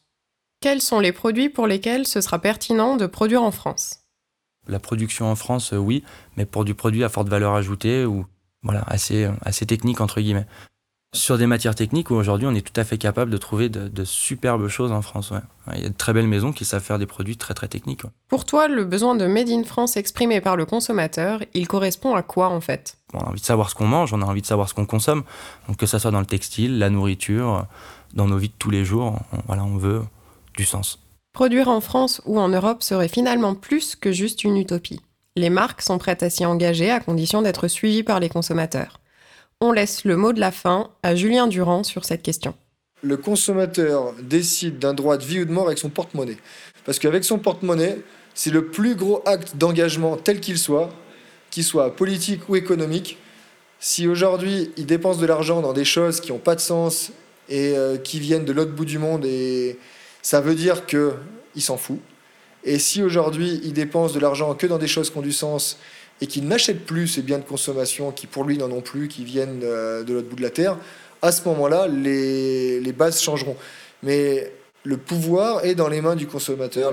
Quels 0.60 0.80
sont 0.80 1.00
les 1.00 1.12
produits 1.12 1.50
pour 1.50 1.66
lesquels 1.66 2.06
ce 2.06 2.20
sera 2.20 2.38
pertinent 2.38 2.96
de 2.96 3.06
produire 3.06 3.42
en 3.42 3.50
France? 3.50 4.00
La 4.66 4.78
production 4.78 5.30
en 5.30 5.36
France, 5.36 5.74
euh, 5.74 5.76
oui, 5.76 6.02
mais 6.36 6.46
pour 6.46 6.64
du 6.64 6.74
produit 6.74 7.04
à 7.04 7.10
forte 7.10 7.28
valeur 7.28 7.54
ajoutée 7.54 8.06
ou 8.06 8.24
voilà, 8.62 8.82
assez, 8.86 9.28
assez 9.42 9.66
technique 9.66 10.00
entre 10.00 10.22
guillemets 10.22 10.46
sur 11.14 11.38
des 11.38 11.46
matières 11.46 11.74
techniques 11.74 12.10
où 12.10 12.14
aujourd'hui 12.14 12.46
on 12.46 12.54
est 12.54 12.66
tout 12.66 12.78
à 12.78 12.84
fait 12.84 12.98
capable 12.98 13.30
de 13.30 13.36
trouver 13.36 13.68
de, 13.68 14.04
superbes 14.04 14.68
choses 14.68 14.92
en 14.92 15.00
France. 15.00 15.32
Il 15.74 15.82
y 15.82 15.86
a 15.86 15.88
de 15.88 15.94
très 15.94 16.12
belles 16.12 16.26
maisons 16.26 16.52
qui 16.52 16.64
savent 16.64 16.82
faire 16.82 16.98
des 16.98 17.06
produits 17.06 17.36
très 17.36 17.54
très 17.54 17.68
techniques. 17.68 18.02
Pour 18.28 18.44
toi, 18.44 18.68
le 18.68 18.84
besoin 18.84 19.14
de 19.14 19.26
Made 19.26 19.48
in 19.48 19.64
France 19.64 19.96
exprimé 19.96 20.40
par 20.40 20.56
le 20.56 20.66
consommateur, 20.66 21.40
il 21.54 21.68
correspond 21.68 22.14
à 22.14 22.22
quoi 22.22 22.50
en 22.50 22.60
fait? 22.60 22.98
On 23.14 23.20
a 23.20 23.28
envie 23.28 23.40
de 23.40 23.46
savoir 23.46 23.70
ce 23.70 23.74
qu'on 23.74 23.86
mange, 23.86 24.12
on 24.12 24.20
a 24.20 24.26
envie 24.26 24.42
de 24.42 24.46
savoir 24.46 24.68
ce 24.68 24.74
qu'on 24.74 24.86
consomme. 24.86 25.22
Donc 25.68 25.76
que 25.78 25.86
ce 25.86 25.98
soit 25.98 26.10
dans 26.10 26.20
le 26.20 26.26
textile, 26.26 26.78
la 26.78 26.90
nourriture, 26.90 27.66
dans 28.12 28.26
nos 28.26 28.36
vies 28.36 28.48
de 28.48 28.54
tous 28.58 28.70
les 28.70 28.84
jours, 28.84 29.20
on, 29.32 29.38
voilà, 29.46 29.64
on 29.64 29.76
veut 29.76 30.02
du 30.56 30.64
sens. 30.64 30.98
Produire 31.32 31.68
en 31.68 31.80
France 31.80 32.20
ou 32.26 32.38
en 32.38 32.48
Europe 32.48 32.82
serait 32.82 33.08
finalement 33.08 33.54
plus 33.54 33.96
que 33.96 34.12
juste 34.12 34.44
une 34.44 34.56
utopie. 34.56 35.00
Les 35.36 35.50
marques 35.50 35.82
sont 35.82 35.98
prêtes 35.98 36.22
à 36.22 36.30
s'y 36.30 36.46
engager 36.46 36.90
à 36.90 37.00
condition 37.00 37.42
d'être 37.42 37.66
suivies 37.66 38.04
par 38.04 38.20
les 38.20 38.28
consommateurs. 38.28 39.00
On 39.66 39.72
laisse 39.72 40.04
le 40.04 40.14
mot 40.18 40.34
de 40.34 40.40
la 40.40 40.50
fin 40.52 40.90
à 41.02 41.14
Julien 41.14 41.46
Durand 41.46 41.84
sur 41.84 42.04
cette 42.04 42.20
question. 42.20 42.52
Le 43.02 43.16
consommateur 43.16 44.12
décide 44.20 44.78
d'un 44.78 44.92
droit 44.92 45.16
de 45.16 45.24
vie 45.24 45.40
ou 45.40 45.46
de 45.46 45.52
mort 45.52 45.68
avec 45.68 45.78
son 45.78 45.88
porte-monnaie. 45.88 46.36
Parce 46.84 46.98
qu'avec 46.98 47.24
son 47.24 47.38
porte-monnaie, 47.38 47.96
c'est 48.34 48.50
le 48.50 48.66
plus 48.66 48.94
gros 48.94 49.22
acte 49.24 49.56
d'engagement 49.56 50.18
tel 50.18 50.40
qu'il 50.40 50.58
soit, 50.58 50.90
qu'il 51.50 51.64
soit 51.64 51.96
politique 51.96 52.46
ou 52.50 52.56
économique. 52.56 53.16
Si 53.80 54.06
aujourd'hui 54.06 54.70
il 54.76 54.84
dépense 54.84 55.16
de 55.16 55.24
l'argent 55.24 55.62
dans 55.62 55.72
des 55.72 55.86
choses 55.86 56.20
qui 56.20 56.30
n'ont 56.30 56.36
pas 56.36 56.56
de 56.56 56.60
sens 56.60 57.12
et 57.48 57.74
euh, 57.74 57.96
qui 57.96 58.20
viennent 58.20 58.44
de 58.44 58.52
l'autre 58.52 58.72
bout 58.72 58.84
du 58.84 58.98
monde, 58.98 59.24
et 59.24 59.78
ça 60.20 60.42
veut 60.42 60.54
dire 60.54 60.84
qu'il 60.84 61.62
s'en 61.62 61.78
fout. 61.78 62.00
Et 62.64 62.78
si 62.78 63.02
aujourd'hui 63.02 63.62
il 63.64 63.72
dépense 63.72 64.12
de 64.12 64.20
l'argent 64.20 64.54
que 64.54 64.66
dans 64.66 64.76
des 64.76 64.88
choses 64.88 65.08
qui 65.08 65.16
ont 65.16 65.22
du 65.22 65.32
sens 65.32 65.78
et 66.20 66.26
qu'il 66.26 66.46
n'achète 66.46 66.84
plus 66.84 67.08
ces 67.08 67.22
biens 67.22 67.38
de 67.38 67.44
consommation 67.44 68.12
qui 68.12 68.26
pour 68.26 68.44
lui 68.44 68.58
n'en 68.58 68.70
ont 68.70 68.80
plus, 68.80 69.08
qui 69.08 69.24
viennent 69.24 69.62
euh, 69.62 70.04
de 70.04 70.14
l'autre 70.14 70.28
bout 70.28 70.36
de 70.36 70.42
la 70.42 70.50
Terre, 70.50 70.76
à 71.22 71.32
ce 71.32 71.46
moment-là, 71.48 71.88
les, 71.88 72.80
les 72.80 72.92
bases 72.92 73.20
changeront. 73.20 73.56
Mais 74.02 74.52
le 74.84 74.96
pouvoir 74.96 75.64
est 75.64 75.74
dans 75.74 75.88
les 75.88 76.00
mains 76.00 76.16
du 76.16 76.26
consommateur. 76.26 76.92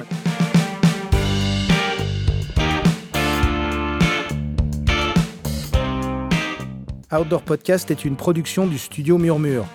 Outdoor 7.11 7.41
Podcast 7.41 7.91
est 7.91 8.05
une 8.05 8.15
production 8.15 8.65
du 8.65 8.77
studio 8.77 9.17
Murmure. 9.17 9.65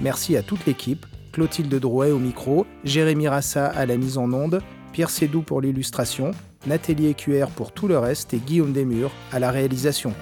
Merci 0.00 0.36
à 0.36 0.42
toute 0.42 0.66
l'équipe, 0.66 1.06
Clotilde 1.32 1.72
Drouet 1.72 2.10
au 2.10 2.18
micro, 2.18 2.66
Jérémy 2.82 3.28
Rassa 3.28 3.66
à 3.66 3.86
la 3.86 3.96
mise 3.96 4.18
en 4.18 4.32
onde, 4.32 4.60
Pierre 4.92 5.10
Sédou 5.10 5.42
pour 5.42 5.60
l'illustration, 5.60 6.32
Nathalie 6.66 7.08
Écuère 7.08 7.48
pour 7.48 7.72
tout 7.72 7.88
le 7.88 7.98
reste 7.98 8.34
et 8.34 8.38
Guillaume 8.38 8.72
Desmurs 8.72 9.12
à 9.32 9.38
la 9.38 9.50
réalisation. 9.50 10.12